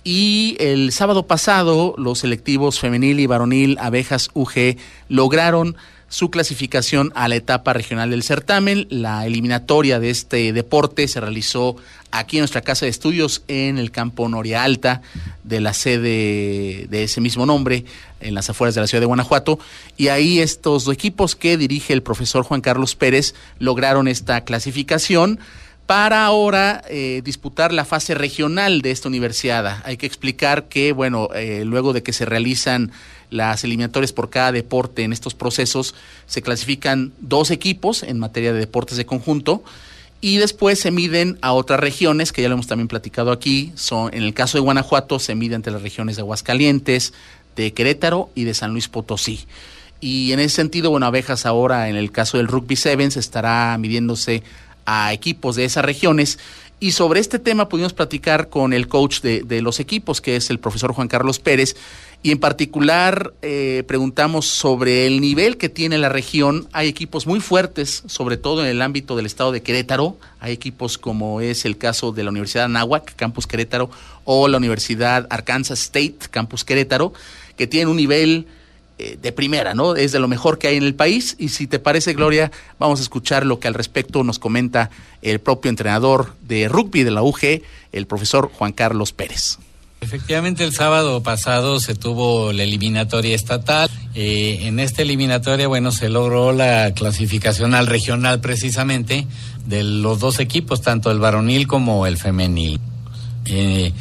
Y 0.03 0.57
el 0.59 0.91
sábado 0.91 1.25
pasado 1.25 1.95
los 1.97 2.19
selectivos 2.19 2.79
femenil 2.79 3.19
y 3.19 3.25
varonil 3.25 3.79
abejas 3.79 4.29
UG 4.35 4.77
lograron 5.07 5.75
su 6.09 6.29
clasificación 6.29 7.11
a 7.15 7.27
la 7.27 7.35
etapa 7.35 7.73
regional 7.73 8.09
del 8.09 8.23
certamen. 8.23 8.87
La 8.89 9.25
eliminatoria 9.25 9.99
de 9.99 10.09
este 10.09 10.51
deporte 10.51 11.07
se 11.07 11.21
realizó 11.21 11.77
aquí 12.11 12.37
en 12.37 12.41
nuestra 12.41 12.61
casa 12.61 12.85
de 12.85 12.89
estudios 12.89 13.43
en 13.47 13.77
el 13.77 13.91
campo 13.91 14.27
Noria 14.27 14.63
Alta 14.63 15.01
de 15.43 15.61
la 15.61 15.73
sede 15.73 16.87
de 16.89 17.03
ese 17.03 17.21
mismo 17.21 17.45
nombre 17.45 17.85
en 18.19 18.33
las 18.33 18.49
afueras 18.49 18.75
de 18.75 18.81
la 18.81 18.87
ciudad 18.87 19.01
de 19.01 19.05
Guanajuato 19.05 19.59
y 19.95 20.07
ahí 20.07 20.39
estos 20.39 20.87
equipos 20.87 21.35
que 21.35 21.57
dirige 21.57 21.93
el 21.93 22.01
profesor 22.01 22.43
Juan 22.43 22.61
Carlos 22.61 22.95
Pérez 22.95 23.35
lograron 23.59 24.07
esta 24.07 24.43
clasificación 24.43 25.39
para 25.89 26.23
ahora 26.23 26.83
eh, 26.87 27.23
disputar 27.25 27.73
la 27.73 27.83
fase 27.83 28.13
regional 28.13 28.83
de 28.83 28.91
esta 28.91 29.07
universidad. 29.07 29.81
Hay 29.85 29.97
que 29.97 30.05
explicar 30.05 30.65
que, 30.65 30.91
bueno, 30.91 31.29
eh, 31.33 31.63
luego 31.65 31.93
de 31.93 32.03
que 32.03 32.13
se 32.13 32.25
realizan 32.25 32.91
las 33.31 33.63
eliminatorias 33.63 34.13
por 34.13 34.29
cada 34.29 34.51
deporte 34.51 35.01
en 35.01 35.13
estos 35.13 35.33
procesos, 35.33 35.95
se 36.27 36.43
clasifican 36.43 37.11
dos 37.21 37.49
equipos 37.49 38.03
en 38.03 38.19
materia 38.19 38.53
de 38.53 38.59
deportes 38.59 38.97
de 38.97 39.07
conjunto 39.07 39.63
y 40.21 40.37
después 40.37 40.79
se 40.79 40.91
miden 40.91 41.39
a 41.41 41.53
otras 41.53 41.79
regiones, 41.79 42.31
que 42.33 42.43
ya 42.43 42.49
lo 42.49 42.53
hemos 42.53 42.67
también 42.67 42.87
platicado 42.87 43.31
aquí. 43.31 43.71
Son, 43.73 44.13
en 44.13 44.21
el 44.21 44.35
caso 44.35 44.59
de 44.59 44.61
Guanajuato 44.61 45.17
se 45.17 45.33
mide 45.33 45.55
entre 45.55 45.73
las 45.73 45.81
regiones 45.81 46.17
de 46.17 46.21
Aguascalientes, 46.21 47.13
de 47.55 47.73
Querétaro 47.73 48.29
y 48.35 48.43
de 48.43 48.53
San 48.53 48.73
Luis 48.73 48.89
Potosí. 48.89 49.47
Y 50.01 50.33
en 50.33 50.39
ese 50.39 50.55
sentido, 50.55 50.91
bueno, 50.91 51.07
Abejas 51.07 51.47
ahora 51.47 51.89
en 51.89 51.95
el 51.95 52.11
caso 52.11 52.37
del 52.37 52.47
Rugby 52.47 52.75
Sevens 52.75 53.17
estará 53.17 53.75
midiéndose 53.79 54.43
a 54.85 55.13
equipos 55.13 55.55
de 55.55 55.65
esas 55.65 55.85
regiones. 55.85 56.39
Y 56.81 56.91
sobre 56.91 57.19
este 57.19 57.39
tema 57.39 57.67
pudimos 57.67 57.91
platicar 57.91 58.47
con 58.47 58.71
el 58.71 58.87
coach 58.87 59.19
de, 59.19 59.61
los 59.61 59.81
equipos, 59.81 60.21
que 60.21 60.37
es 60.37 60.49
el 60.49 60.59
profesor 60.59 60.93
Juan 60.93 61.09
Carlos 61.09 61.39
Pérez, 61.39 61.75
y 62.23 62.31
en 62.31 62.39
particular 62.39 63.33
eh, 63.41 63.83
preguntamos 63.85 64.45
sobre 64.45 65.05
el 65.05 65.19
nivel 65.19 65.57
que 65.57 65.67
tiene 65.67 65.97
la 65.97 66.07
región. 66.07 66.69
Hay 66.71 66.87
equipos 66.87 67.27
muy 67.27 67.41
fuertes, 67.41 68.03
sobre 68.07 68.37
todo 68.37 68.61
en 68.61 68.67
el 68.67 68.81
ámbito 68.81 69.17
del 69.17 69.25
estado 69.25 69.51
de 69.51 69.61
Querétaro. 69.61 70.17
Hay 70.39 70.53
equipos 70.53 70.97
como 70.97 71.41
es 71.41 71.65
el 71.65 71.77
caso 71.77 72.13
de 72.13 72.23
la 72.23 72.29
Universidad 72.29 72.65
Anáhuac, 72.65 73.13
Campus 73.15 73.45
Querétaro, 73.45 73.89
o 74.23 74.47
la 74.47 74.57
Universidad 74.57 75.27
Arkansas 75.29 75.81
State, 75.81 76.17
Campus 76.31 76.63
Querétaro, 76.63 77.11
que 77.57 77.67
tienen 77.67 77.89
un 77.89 77.97
nivel 77.97 78.47
eh, 79.01 79.17
de 79.21 79.31
primera, 79.31 79.73
¿no? 79.73 79.95
Es 79.95 80.11
de 80.11 80.19
lo 80.19 80.27
mejor 80.27 80.59
que 80.59 80.67
hay 80.67 80.75
en 80.75 80.83
el 80.83 80.93
país. 80.93 81.37
Y 81.39 81.49
si 81.49 81.67
te 81.67 81.79
parece, 81.79 82.11
Gloria, 82.11 82.51
vamos 82.79 82.99
a 82.99 83.03
escuchar 83.03 83.45
lo 83.45 83.57
que 83.57 83.69
al 83.69 83.73
respecto 83.73 84.25
nos 84.25 84.39
comenta 84.39 84.89
el 85.21 85.39
propio 85.39 85.69
entrenador 85.69 86.33
de 86.41 86.67
rugby 86.67 87.03
de 87.03 87.11
la 87.11 87.23
UG, 87.23 87.61
el 87.93 88.07
profesor 88.07 88.51
Juan 88.53 88.73
Carlos 88.73 89.13
Pérez. 89.13 89.57
Efectivamente, 90.01 90.65
el 90.65 90.73
sábado 90.73 91.23
pasado 91.23 91.79
se 91.79 91.95
tuvo 91.95 92.51
la 92.51 92.63
eliminatoria 92.63 93.35
estatal. 93.35 93.89
Eh, 94.15 94.59
en 94.63 94.81
esta 94.81 95.01
eliminatoria, 95.01 95.69
bueno, 95.69 95.93
se 95.93 96.09
logró 96.09 96.51
la 96.51 96.93
clasificación 96.93 97.75
al 97.75 97.87
regional 97.87 98.41
precisamente 98.41 99.27
de 99.65 99.83
los 99.83 100.19
dos 100.19 100.39
equipos, 100.39 100.81
tanto 100.81 101.09
el 101.09 101.19
varonil 101.19 101.67
como 101.67 102.05
el 102.05 102.17
femenil. 102.17 102.81
Eh, 103.45 103.93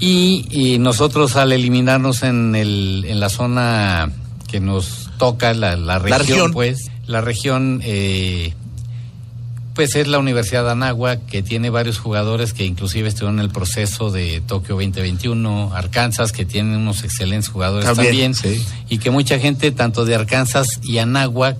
y, 0.00 0.76
nosotros 0.80 1.36
al 1.36 1.52
eliminarnos 1.52 2.22
en, 2.22 2.54
el, 2.54 3.04
en 3.06 3.20
la 3.20 3.28
zona 3.28 4.10
que 4.48 4.60
nos 4.60 5.10
toca, 5.18 5.54
la, 5.54 5.76
la, 5.76 5.98
región, 5.98 6.52
pues, 6.52 6.90
la 7.06 7.20
región 7.20 7.80
eh, 7.84 8.54
pues 9.74 9.96
es 9.96 10.06
la 10.06 10.18
Universidad 10.18 10.64
de 10.64 10.70
Anáhuac, 10.70 11.26
que 11.26 11.42
tiene 11.42 11.68
varios 11.68 11.98
jugadores 11.98 12.52
que 12.52 12.64
inclusive 12.64 13.08
estuvieron 13.08 13.40
en 13.40 13.46
el 13.46 13.50
proceso 13.50 14.10
de 14.10 14.40
Tokio 14.46 14.76
2021, 14.76 15.72
Arkansas, 15.74 16.30
que 16.32 16.44
tiene 16.44 16.76
unos 16.76 17.02
excelentes 17.02 17.48
jugadores 17.48 17.92
también, 17.92 18.34
y 18.88 18.98
que 18.98 19.10
mucha 19.10 19.38
gente, 19.38 19.72
tanto 19.72 20.04
de 20.04 20.14
Arkansas 20.14 20.80
y 20.84 20.98
Anáhuac, 20.98 21.56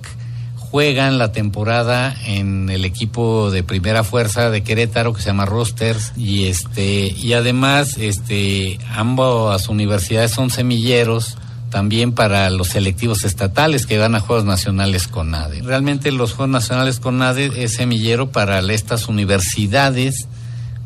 juegan 0.75 1.17
la 1.17 1.31
temporada 1.31 2.13
en 2.25 2.69
el 2.69 2.83
equipo 2.83 3.49
de 3.49 3.63
primera 3.63 4.03
fuerza 4.03 4.49
de 4.49 4.61
Querétaro 4.61 5.13
que 5.13 5.21
se 5.21 5.27
llama 5.27 5.45
Rosters 5.45 6.11
y 6.17 6.47
este 6.47 7.15
y 7.17 7.31
además 7.31 7.97
este 7.97 8.77
ambas 8.89 9.69
universidades 9.69 10.31
son 10.31 10.49
semilleros 10.49 11.37
también 11.69 12.11
para 12.11 12.49
los 12.49 12.67
selectivos 12.67 13.23
estatales 13.23 13.85
que 13.85 13.97
van 13.97 14.15
a 14.15 14.19
Juegos 14.19 14.43
Nacionales 14.43 15.07
con 15.07 15.31
NADE. 15.31 15.61
Realmente 15.61 16.11
los 16.11 16.33
Juegos 16.33 16.51
Nacionales 16.51 16.99
con 16.99 17.19
NADE 17.19 17.63
es 17.63 17.75
semillero 17.75 18.31
para 18.31 18.59
estas 18.59 19.07
universidades, 19.07 20.27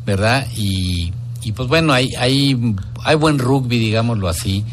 ¿verdad? 0.06 0.46
Y, 0.56 1.12
y 1.42 1.50
pues 1.50 1.68
bueno, 1.68 1.92
hay, 1.92 2.14
hay, 2.14 2.76
hay 3.02 3.16
buen 3.16 3.40
rugby, 3.40 3.80
digámoslo 3.80 4.28
así, 4.28 4.64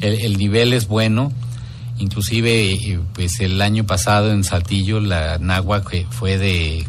el, 0.00 0.38
nivel 0.38 0.72
es 0.72 0.88
bueno. 0.88 1.30
Inclusive, 1.98 3.00
pues 3.14 3.40
el 3.40 3.60
año 3.62 3.86
pasado 3.86 4.30
en 4.30 4.44
Saltillo, 4.44 5.00
la 5.00 5.38
que 5.88 6.06
fue 6.10 6.38
de 6.38 6.86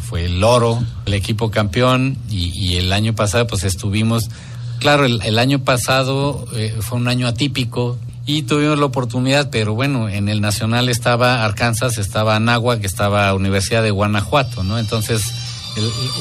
fue 0.00 0.24
el 0.24 0.42
oro, 0.42 0.82
el 1.04 1.14
equipo 1.14 1.50
campeón, 1.50 2.16
y, 2.30 2.76
el 2.76 2.92
año 2.92 3.14
pasado 3.14 3.46
pues 3.46 3.64
estuvimos, 3.64 4.30
claro, 4.78 5.04
el, 5.04 5.38
año 5.38 5.58
pasado 5.58 6.46
eh, 6.54 6.74
fue 6.80 6.98
un 6.98 7.08
año 7.08 7.26
atípico, 7.26 7.98
y 8.24 8.42
tuvimos 8.42 8.78
la 8.78 8.86
oportunidad, 8.86 9.50
pero 9.50 9.74
bueno, 9.74 10.08
en 10.08 10.28
el 10.28 10.40
nacional 10.40 10.88
estaba 10.88 11.44
Arkansas, 11.44 11.96
estaba 11.96 12.36
Anáhuac, 12.36 12.84
estaba 12.84 13.32
Universidad 13.34 13.82
de 13.82 13.90
Guanajuato, 13.90 14.64
¿no? 14.64 14.78
Entonces, 14.78 15.22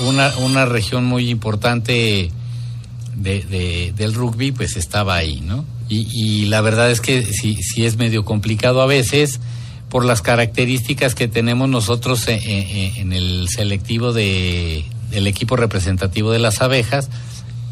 una, 0.05 0.31
una 0.37 0.65
región 0.65 1.03
muy 1.03 1.29
importante 1.29 2.31
de, 3.13 3.93
del 3.95 4.13
rugby, 4.13 4.53
pues 4.53 4.77
estaba 4.77 5.15
ahí, 5.15 5.41
¿no? 5.41 5.65
Y, 5.89 6.07
y 6.11 6.45
la 6.45 6.61
verdad 6.61 6.91
es 6.91 7.01
que 7.01 7.23
sí, 7.23 7.55
sí 7.61 7.85
es 7.85 7.97
medio 7.97 8.25
complicado 8.25 8.81
a 8.81 8.85
veces 8.85 9.39
por 9.89 10.03
las 10.03 10.21
características 10.21 11.15
que 11.15 11.27
tenemos 11.27 11.69
nosotros 11.69 12.27
en, 12.27 12.41
en 12.45 13.13
el 13.13 13.47
selectivo 13.49 14.11
de, 14.11 14.83
del 15.11 15.27
equipo 15.27 15.55
representativo 15.55 16.31
de 16.31 16.39
las 16.39 16.61
abejas, 16.61 17.09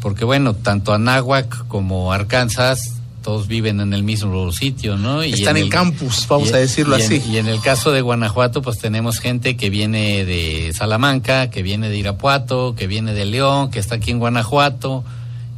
porque 0.00 0.24
bueno, 0.24 0.54
tanto 0.54 0.94
Anáhuac 0.94 1.66
como 1.68 2.12
Arkansas 2.12 2.96
todos 3.26 3.48
viven 3.48 3.80
en 3.80 3.92
el 3.92 4.04
mismo 4.04 4.52
sitio, 4.52 4.96
¿no? 4.96 5.24
Y 5.24 5.32
Están 5.32 5.56
en, 5.56 5.68
campus, 5.68 6.28
vamos 6.28 6.52
a 6.52 6.58
decirlo 6.58 6.94
así. 6.94 7.20
y 7.28 7.38
en 7.38 7.48
el 7.48 7.60
caso 7.60 7.90
de 7.90 8.00
Guanajuato, 8.00 8.62
pues 8.62 8.78
tenemos 8.78 9.18
gente 9.18 9.56
que 9.56 9.68
viene 9.68 10.24
de 10.24 10.72
Salamanca, 10.72 11.50
que 11.50 11.64
viene 11.64 11.88
de 11.88 11.96
Irapuato, 11.96 12.76
que 12.76 12.86
viene 12.86 13.14
de 13.14 13.24
León, 13.24 13.72
que 13.72 13.80
está 13.80 13.96
aquí 13.96 14.12
en 14.12 14.20
Guanajuato, 14.20 15.02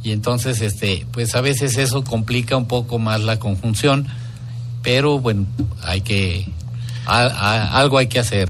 y 0.01 0.11
entonces, 0.11 0.61
este, 0.61 1.05
pues 1.11 1.35
a 1.35 1.41
veces 1.41 1.77
eso 1.77 2.03
complica 2.03 2.55
un 2.55 2.67
poco 2.67 2.99
más 2.99 3.21
la 3.21 3.39
conjunción, 3.39 4.07
pero 4.81 5.19
bueno, 5.19 5.45
hay 5.83 6.01
que, 6.01 6.47
algo 7.05 7.97
hay 7.97 8.07
que 8.07 8.19
hacer. 8.19 8.49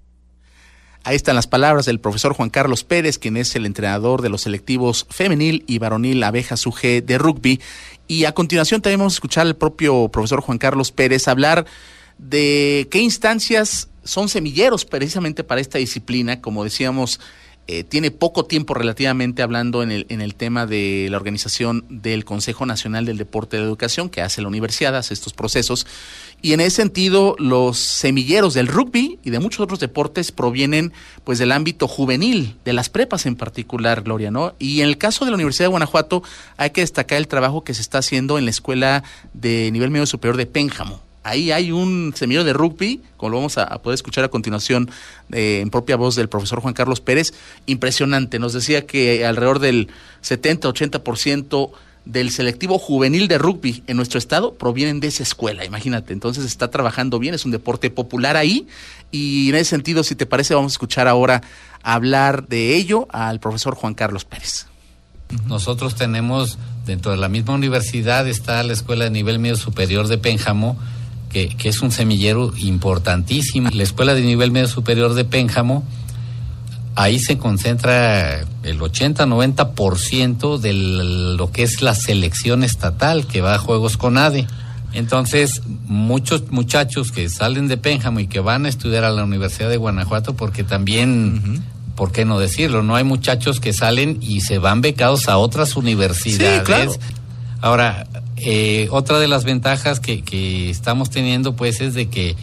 Ahí 1.03 1.15
están 1.15 1.35
las 1.35 1.47
palabras 1.47 1.85
del 1.85 1.99
profesor 1.99 2.33
Juan 2.33 2.49
Carlos 2.49 2.83
Pérez, 2.83 3.17
quien 3.17 3.37
es 3.37 3.55
el 3.55 3.65
entrenador 3.65 4.21
de 4.21 4.29
los 4.29 4.41
selectivos 4.41 5.07
femenil 5.09 5.63
y 5.65 5.79
varonil 5.79 6.21
abejas 6.23 6.67
UG 6.67 7.03
de 7.03 7.17
rugby. 7.17 7.59
Y 8.07 8.25
a 8.25 8.33
continuación 8.33 8.81
también 8.81 8.99
vamos 8.99 9.13
a 9.13 9.17
escuchar 9.17 9.47
al 9.47 9.55
propio 9.55 10.09
profesor 10.09 10.41
Juan 10.41 10.57
Carlos 10.57 10.91
Pérez 10.91 11.27
hablar 11.27 11.65
de 12.19 12.87
qué 12.91 12.99
instancias 12.99 13.87
son 14.03 14.29
semilleros 14.29 14.85
precisamente 14.85 15.43
para 15.43 15.61
esta 15.61 15.77
disciplina. 15.77 16.41
Como 16.41 16.63
decíamos, 16.63 17.19
eh, 17.71 17.83
tiene 17.83 18.09
poco 18.09 18.45
tiempo 18.45 18.73
relativamente 18.73 19.43
hablando 19.43 19.83
en 19.83 19.91
el, 19.91 20.07
en 20.09 20.21
el 20.21 20.33
tema 20.33 20.65
de 20.65 21.07
la 21.11 21.17
organización 21.17 21.85
del 21.87 22.25
Consejo 22.25 22.65
Nacional 22.65 23.05
del 23.05 23.19
Deporte 23.19 23.57
de 23.57 23.63
Educación, 23.63 24.09
que 24.09 24.23
hace 24.23 24.41
la 24.41 24.47
universidad, 24.47 24.95
hace 24.95 25.13
estos 25.13 25.33
procesos. 25.33 25.85
Y 26.41 26.53
en 26.53 26.61
ese 26.61 26.77
sentido, 26.77 27.35
los 27.37 27.77
semilleros 27.77 28.55
del 28.55 28.65
rugby 28.65 29.19
y 29.23 29.29
de 29.29 29.39
muchos 29.39 29.59
otros 29.59 29.79
deportes 29.79 30.31
provienen 30.31 30.93
pues 31.23 31.37
del 31.37 31.51
ámbito 31.51 31.87
juvenil, 31.87 32.55
de 32.65 32.73
las 32.73 32.89
prepas 32.89 33.27
en 33.27 33.35
particular, 33.35 34.01
Gloria, 34.01 34.31
¿no? 34.31 34.55
Y 34.57 34.81
en 34.81 34.87
el 34.87 34.97
caso 34.97 35.23
de 35.23 35.29
la 35.29 35.35
Universidad 35.35 35.65
de 35.65 35.69
Guanajuato, 35.69 36.23
hay 36.57 36.71
que 36.71 36.81
destacar 36.81 37.19
el 37.19 37.27
trabajo 37.27 37.63
que 37.63 37.75
se 37.75 37.83
está 37.83 37.99
haciendo 37.99 38.39
en 38.39 38.45
la 38.45 38.51
Escuela 38.51 39.03
de 39.35 39.69
Nivel 39.71 39.91
Medio 39.91 40.07
Superior 40.07 40.37
de 40.37 40.47
Pénjamo 40.47 41.08
ahí 41.23 41.51
hay 41.51 41.71
un 41.71 42.13
semillero 42.15 42.43
de 42.43 42.53
rugby, 42.53 43.01
como 43.17 43.31
lo 43.31 43.37
vamos 43.37 43.57
a, 43.57 43.67
poder 43.81 43.95
escuchar 43.95 44.23
a 44.23 44.29
continuación 44.29 44.89
eh, 45.31 45.59
en 45.61 45.69
propia 45.69 45.95
voz 45.95 46.15
del 46.15 46.29
profesor 46.29 46.61
Juan 46.61 46.73
Carlos 46.73 47.01
Pérez, 47.01 47.33
impresionante. 47.65 48.39
Nos 48.39 48.53
decía 48.53 48.85
que 48.85 49.25
alrededor 49.25 49.59
del 49.59 49.89
70-80% 50.23 51.71
del 52.05 52.31
selectivo 52.31 52.79
juvenil 52.79 53.27
de 53.27 53.37
rugby 53.37 53.83
en 53.85 53.97
nuestro 53.97 54.17
estado 54.17 54.55
provienen 54.55 54.99
de 54.99 55.07
esa 55.07 55.23
escuela, 55.23 55.65
imagínate. 55.65 56.13
Entonces 56.13 56.45
está 56.45 56.71
trabajando 56.71 57.19
bien, 57.19 57.33
es 57.33 57.45
un 57.45 57.51
deporte 57.51 57.89
popular 57.89 58.35
ahí 58.35 58.67
y 59.11 59.49
en 59.49 59.55
ese 59.55 59.71
sentido, 59.71 60.03
si 60.03 60.15
te 60.15 60.25
parece, 60.25 60.55
vamos 60.55 60.73
a 60.73 60.75
escuchar 60.75 61.07
ahora 61.07 61.41
hablar 61.83 62.47
de 62.47 62.75
ello 62.75 63.07
al 63.11 63.39
profesor 63.39 63.75
Juan 63.75 63.93
Carlos 63.93 64.25
Pérez. 64.25 64.65
Nosotros 65.45 65.95
tenemos, 65.95 66.57
dentro 66.85 67.11
de 67.11 67.17
la 67.17 67.29
misma 67.29 67.53
universidad, 67.53 68.27
está 68.27 68.63
la 68.63 68.73
Escuela 68.73 69.03
de 69.03 69.11
Nivel 69.11 69.37
Medio 69.37 69.57
Superior 69.57 70.07
de 70.07 70.17
Pénjamo, 70.17 70.79
que, 71.29 71.55
es 71.63 71.81
un 71.81 71.91
semillero 71.91 72.51
importantísimo. 72.57 73.69
La 73.71 73.83
Escuela 73.83 74.13
de 74.13 74.21
Nivel 74.21 74.51
Medio 74.51 74.67
Superior 74.67 75.13
de 75.13 75.25
Pénjamo, 75.25 75.83
ahí 76.95 77.19
se 77.19 77.37
concentra 77.37 78.41
el 78.63 78.79
80-90% 78.79 80.57
de 80.57 80.73
lo 80.73 81.51
que 81.51 81.63
es 81.63 81.81
la 81.81 81.95
selección 81.95 82.63
estatal 82.63 83.25
que 83.27 83.41
va 83.41 83.55
a 83.55 83.59
Juegos 83.59 83.97
con 83.97 84.17
ADE. 84.17 84.47
Entonces, 84.91 85.61
muchos 85.85 86.51
muchachos 86.51 87.11
que 87.11 87.29
salen 87.29 87.67
de 87.67 87.77
Pénjamo 87.77 88.19
y 88.19 88.27
que 88.27 88.39
van 88.39 88.65
a 88.65 88.69
estudiar 88.69 89.03
a 89.03 89.11
la 89.11 89.23
Universidad 89.23 89.69
de 89.69 89.77
Guanajuato, 89.77 90.35
porque 90.35 90.63
también, 90.63 91.63
¿por 91.95 92.11
qué 92.11 92.25
no 92.25 92.39
decirlo? 92.39 92.81
No 92.81 92.95
hay 92.95 93.03
muchachos 93.03 93.59
que 93.59 93.71
salen 93.71 94.17
y 94.19 94.41
se 94.41 94.57
van 94.57 94.81
becados 94.81 95.29
a 95.29 95.37
otras 95.37 95.75
universidades. 95.75 96.99
Ahora, 97.61 98.07
eh, 98.41 98.87
otra 98.91 99.19
de 99.19 99.27
las 99.27 99.43
ventajas 99.43 99.99
que, 99.99 100.69
estamos 100.69 101.09
teniendo 101.09 101.55
pues 101.55 101.81
es 101.81 101.93
de 101.93 102.07
que 102.07 102.35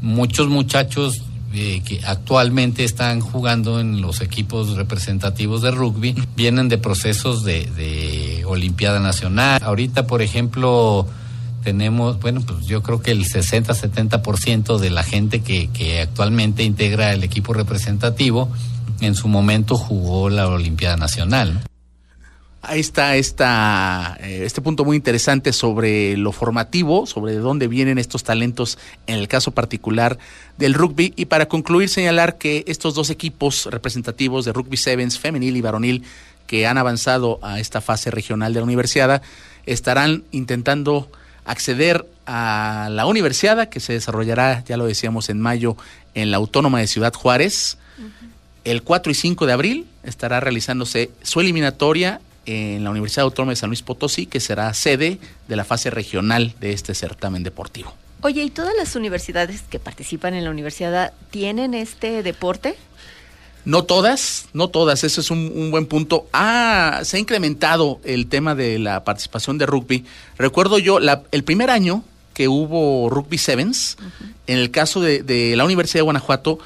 muchos 0.00 0.48
muchachos 0.48 1.22
eh, 1.52 1.82
que 1.84 2.00
actualmente 2.04 2.84
están 2.84 3.20
jugando 3.20 3.80
en 3.80 4.00
los 4.00 4.20
equipos 4.20 4.76
representativos 4.76 5.62
de 5.62 5.70
rugby 5.70 6.14
vienen 6.36 6.68
de 6.68 6.78
procesos 6.78 7.44
de, 7.44 7.66
de 7.76 8.44
Olimpiada 8.46 9.00
Nacional. 9.00 9.60
Ahorita, 9.62 10.06
por 10.06 10.22
ejemplo, 10.22 11.06
tenemos, 11.62 12.20
bueno, 12.20 12.40
pues 12.40 12.66
yo 12.66 12.82
creo 12.82 13.00
que 13.00 13.10
el 13.10 13.24
60-70% 13.24 14.78
de 14.78 14.90
la 14.90 15.02
gente 15.02 15.40
que, 15.40 15.68
que 15.68 16.00
actualmente 16.00 16.62
integra 16.62 17.12
el 17.12 17.24
equipo 17.24 17.52
representativo 17.52 18.48
en 19.00 19.14
su 19.14 19.28
momento 19.28 19.76
jugó 19.76 20.30
la 20.30 20.48
Olimpiada 20.48 20.96
Nacional. 20.96 21.62
Ahí 22.62 22.80
está 22.80 23.16
esta, 23.16 24.18
eh, 24.20 24.42
este 24.44 24.60
punto 24.60 24.84
muy 24.84 24.94
interesante 24.94 25.54
sobre 25.54 26.16
lo 26.18 26.30
formativo, 26.30 27.06
sobre 27.06 27.32
de 27.32 27.38
dónde 27.38 27.68
vienen 27.68 27.96
estos 27.96 28.22
talentos 28.22 28.76
en 29.06 29.16
el 29.16 29.28
caso 29.28 29.52
particular 29.52 30.18
del 30.58 30.74
rugby. 30.74 31.14
Y 31.16 31.24
para 31.24 31.46
concluir, 31.46 31.88
señalar 31.88 32.36
que 32.36 32.64
estos 32.66 32.94
dos 32.94 33.08
equipos 33.08 33.66
representativos 33.70 34.44
de 34.44 34.52
rugby 34.52 34.76
sevens, 34.76 35.18
femenil 35.18 35.56
y 35.56 35.62
varonil, 35.62 36.04
que 36.46 36.66
han 36.66 36.76
avanzado 36.76 37.38
a 37.42 37.60
esta 37.60 37.80
fase 37.80 38.10
regional 38.10 38.52
de 38.52 38.60
la 38.60 38.64
universidad, 38.64 39.22
estarán 39.64 40.24
intentando 40.30 41.10
acceder 41.46 42.06
a 42.26 42.88
la 42.90 43.06
universidad 43.06 43.70
que 43.70 43.80
se 43.80 43.94
desarrollará, 43.94 44.62
ya 44.66 44.76
lo 44.76 44.84
decíamos, 44.84 45.30
en 45.30 45.40
mayo 45.40 45.76
en 46.14 46.30
la 46.30 46.36
Autónoma 46.36 46.80
de 46.80 46.88
Ciudad 46.88 47.14
Juárez. 47.14 47.78
El 48.64 48.82
4 48.82 49.12
y 49.12 49.14
5 49.14 49.46
de 49.46 49.52
abril 49.54 49.86
estará 50.02 50.40
realizándose 50.40 51.10
su 51.22 51.40
eliminatoria 51.40 52.20
en 52.46 52.84
la 52.84 52.90
Universidad 52.90 53.24
Autónoma 53.24 53.52
de 53.52 53.56
San 53.56 53.70
Luis 53.70 53.82
Potosí, 53.82 54.26
que 54.26 54.40
será 54.40 54.72
sede 54.74 55.18
de 55.48 55.56
la 55.56 55.64
fase 55.64 55.90
regional 55.90 56.54
de 56.60 56.72
este 56.72 56.94
certamen 56.94 57.42
deportivo. 57.42 57.94
Oye, 58.22 58.42
¿y 58.42 58.50
todas 58.50 58.74
las 58.76 58.96
universidades 58.96 59.62
que 59.62 59.78
participan 59.78 60.34
en 60.34 60.44
la 60.44 60.50
universidad 60.50 61.12
tienen 61.30 61.74
este 61.74 62.22
deporte? 62.22 62.76
No 63.64 63.84
todas, 63.84 64.48
no 64.52 64.68
todas, 64.68 65.04
eso 65.04 65.20
es 65.20 65.30
un, 65.30 65.70
buen 65.70 65.86
punto. 65.86 66.26
Ah, 66.32 67.00
se 67.04 67.16
ha 67.16 67.20
incrementado 67.20 68.00
el 68.04 68.26
tema 68.26 68.54
de 68.54 68.78
la 68.78 69.04
participación 69.04 69.58
de 69.58 69.66
rugby. 69.66 70.04
Recuerdo 70.38 70.78
yo, 70.78 70.98
el 70.98 71.44
primer 71.44 71.70
año 71.70 72.02
que 72.32 72.48
hubo 72.48 73.10
Rugby 73.10 73.38
Sevens, 73.38 73.96
en 74.46 74.58
el 74.58 74.70
caso 74.70 75.00
de, 75.00 75.22
de 75.22 75.56
la 75.56 75.64
Universidad 75.64 75.98
de 75.98 76.04
Guanajuato, 76.04 76.58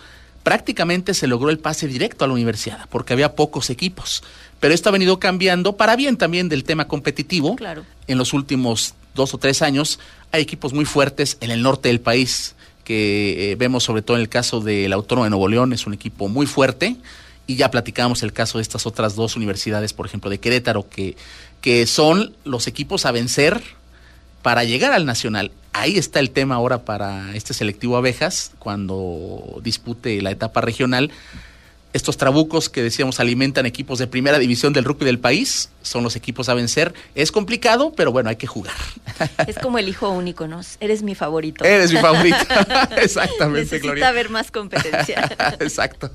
prácticamente 0.45 1.15
se 1.15 1.27
logró 1.27 1.51
el 1.51 1.59
pase 1.59 1.89
directo 1.89 2.25
a 2.25 2.29
la 2.29 2.35
universidad, 2.35 2.89
porque 2.91 3.13
había 3.13 3.35
pocos 3.35 3.71
equipos. 3.71 4.23
Pero 4.61 4.75
esto 4.75 4.89
ha 4.89 4.93
venido 4.93 5.19
cambiando 5.19 5.77
para 5.77 5.97
bien 5.97 6.17
también 6.17 6.49
del 6.49 6.65
tema 6.65 6.89
competitivo. 6.89 7.57
Claro. 7.57 7.85
En 8.07 8.19
los 8.19 8.33
últimos 8.33 8.95
dos 9.15 9.35
o 9.35 9.39
tres 9.39 9.63
años 9.63 9.99
hay 10.33 10.43
equipos 10.43 10.73
muy 10.73 10.85
fuertes 10.85 11.37
en 11.41 11.51
el 11.51 11.63
norte 11.63 11.89
del 11.89 12.01
país, 12.01 12.55
que 12.83 13.53
eh, 13.53 13.57
vemos 13.57 13.85
sobre 13.85 14.03
todo 14.03 14.17
en 14.17 14.23
el 14.23 14.29
caso 14.29 14.61
del 14.61 14.93
Autónomo 14.93 15.25
de 15.25 15.31
Nuevo 15.31 15.49
León, 15.49 15.73
es 15.73 15.87
un 15.87 15.95
equipo 15.95 16.29
muy 16.29 16.47
fuerte. 16.47 16.97
Y 17.47 17.57
ya 17.57 17.71
platicamos 17.71 18.23
el 18.23 18.33
caso 18.33 18.57
de 18.57 18.63
estas 18.63 18.87
otras 18.87 19.17
dos 19.17 19.37
universidades, 19.37 19.93
por 19.93 20.07
ejemplo, 20.07 20.31
de 20.31 20.39
Querétaro, 20.39 20.89
que, 20.89 21.15
que 21.61 21.87
son 21.87 22.35
los 22.45 22.67
equipos 22.67 23.05
a 23.05 23.13
vencer 23.13 23.63
para 24.41 24.65
llegar 24.65 24.93
al 24.93 25.05
Nacional. 25.05 25.51
Ahí 25.75 25.99
está 25.99 26.21
el 26.21 26.31
tema 26.31 26.55
ahora 26.55 26.85
para 26.85 27.35
este 27.35 27.53
selectivo 27.53 27.97
Abejas, 27.97 28.53
cuando 28.59 29.61
dispute 29.63 30.23
la 30.23 30.31
etapa 30.31 30.63
regional 30.63 31.11
estos 31.95 32.17
trabucos 32.17 32.69
que 32.69 32.83
decíamos 32.83 33.21
alimentan 33.21 33.67
equipos 33.67 34.01
de 34.01 34.09
primera 34.09 34.41
división 34.41 34.73
del 34.73 34.85
rugby 34.85 35.07
del 35.07 35.21
país, 35.21 35.71
son 35.81 36.03
los 36.03 36.17
equipos 36.17 36.49
a 36.49 36.55
vencer. 36.55 36.93
Es 37.15 37.31
complicado, 37.31 37.93
pero 37.97 38.11
bueno, 38.11 38.29
hay 38.31 38.37
que 38.37 38.49
jugar. 38.49 38.75
Es 39.47 39.59
como 39.59 39.79
el 39.79 39.89
hijo 39.89 40.11
único, 40.11 40.49
¿no? 40.49 40.61
Eres 40.81 41.05
mi 41.05 41.15
favorito. 41.15 41.65
Eres 41.65 41.93
mi 41.93 42.01
favorito. 42.01 42.37
Exactamente, 42.97 43.77
Necesita 43.77 44.09
haber 44.09 44.29
más 44.29 44.51
competencia. 44.51 45.31
Exacto. 45.61 46.11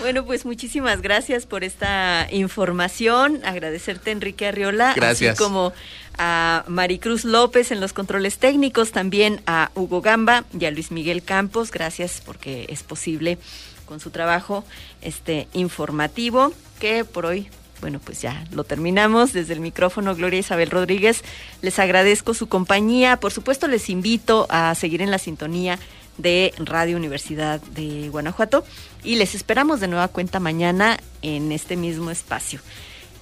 Bueno, 0.00 0.24
pues 0.24 0.44
muchísimas 0.44 1.02
gracias 1.02 1.46
por 1.46 1.62
esta 1.62 2.26
información. 2.32 3.40
Agradecerte, 3.44 4.10
Enrique 4.10 4.48
Arriola. 4.48 4.92
Gracias. 4.96 5.34
Así 5.34 5.44
como 5.44 5.72
a 6.18 6.64
Maricruz 6.66 7.24
López 7.24 7.70
en 7.70 7.80
los 7.80 7.92
controles 7.92 8.38
técnicos, 8.38 8.90
también 8.90 9.40
a 9.46 9.70
Hugo 9.76 10.00
Gamba 10.00 10.44
y 10.58 10.64
a 10.64 10.72
Luis 10.72 10.90
Miguel 10.90 11.22
Campos. 11.22 11.70
Gracias 11.70 12.22
porque 12.24 12.66
es 12.70 12.82
posible 12.82 13.38
con 13.86 14.00
su 14.00 14.10
trabajo 14.10 14.64
este 15.00 15.48
informativo 15.52 16.52
que 16.78 17.04
por 17.04 17.26
hoy 17.26 17.48
bueno, 17.80 18.00
pues 18.02 18.22
ya 18.22 18.44
lo 18.52 18.64
terminamos. 18.64 19.32
Desde 19.32 19.52
el 19.52 19.60
micrófono, 19.60 20.14
Gloria 20.14 20.40
Isabel 20.40 20.70
Rodríguez, 20.70 21.22
les 21.62 21.78
agradezco 21.78 22.34
su 22.34 22.48
compañía. 22.48 23.18
Por 23.18 23.32
supuesto, 23.32 23.68
les 23.68 23.90
invito 23.90 24.46
a 24.48 24.74
seguir 24.74 25.02
en 25.02 25.10
la 25.10 25.18
sintonía 25.18 25.78
de 26.18 26.54
Radio 26.58 26.96
Universidad 26.96 27.60
de 27.60 28.08
Guanajuato 28.08 28.64
y 29.04 29.16
les 29.16 29.34
esperamos 29.34 29.80
de 29.80 29.88
nueva 29.88 30.08
cuenta 30.08 30.40
mañana 30.40 30.98
en 31.22 31.52
este 31.52 31.76
mismo 31.76 32.10
espacio. 32.10 32.60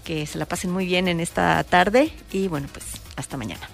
Que 0.04 0.26
se 0.26 0.38
la 0.38 0.46
pasen 0.46 0.70
muy 0.70 0.86
bien 0.86 1.08
en 1.08 1.18
esta 1.18 1.62
tarde 1.64 2.12
y 2.30 2.48
bueno, 2.48 2.68
pues 2.72 2.84
hasta 3.16 3.36
mañana. 3.36 3.74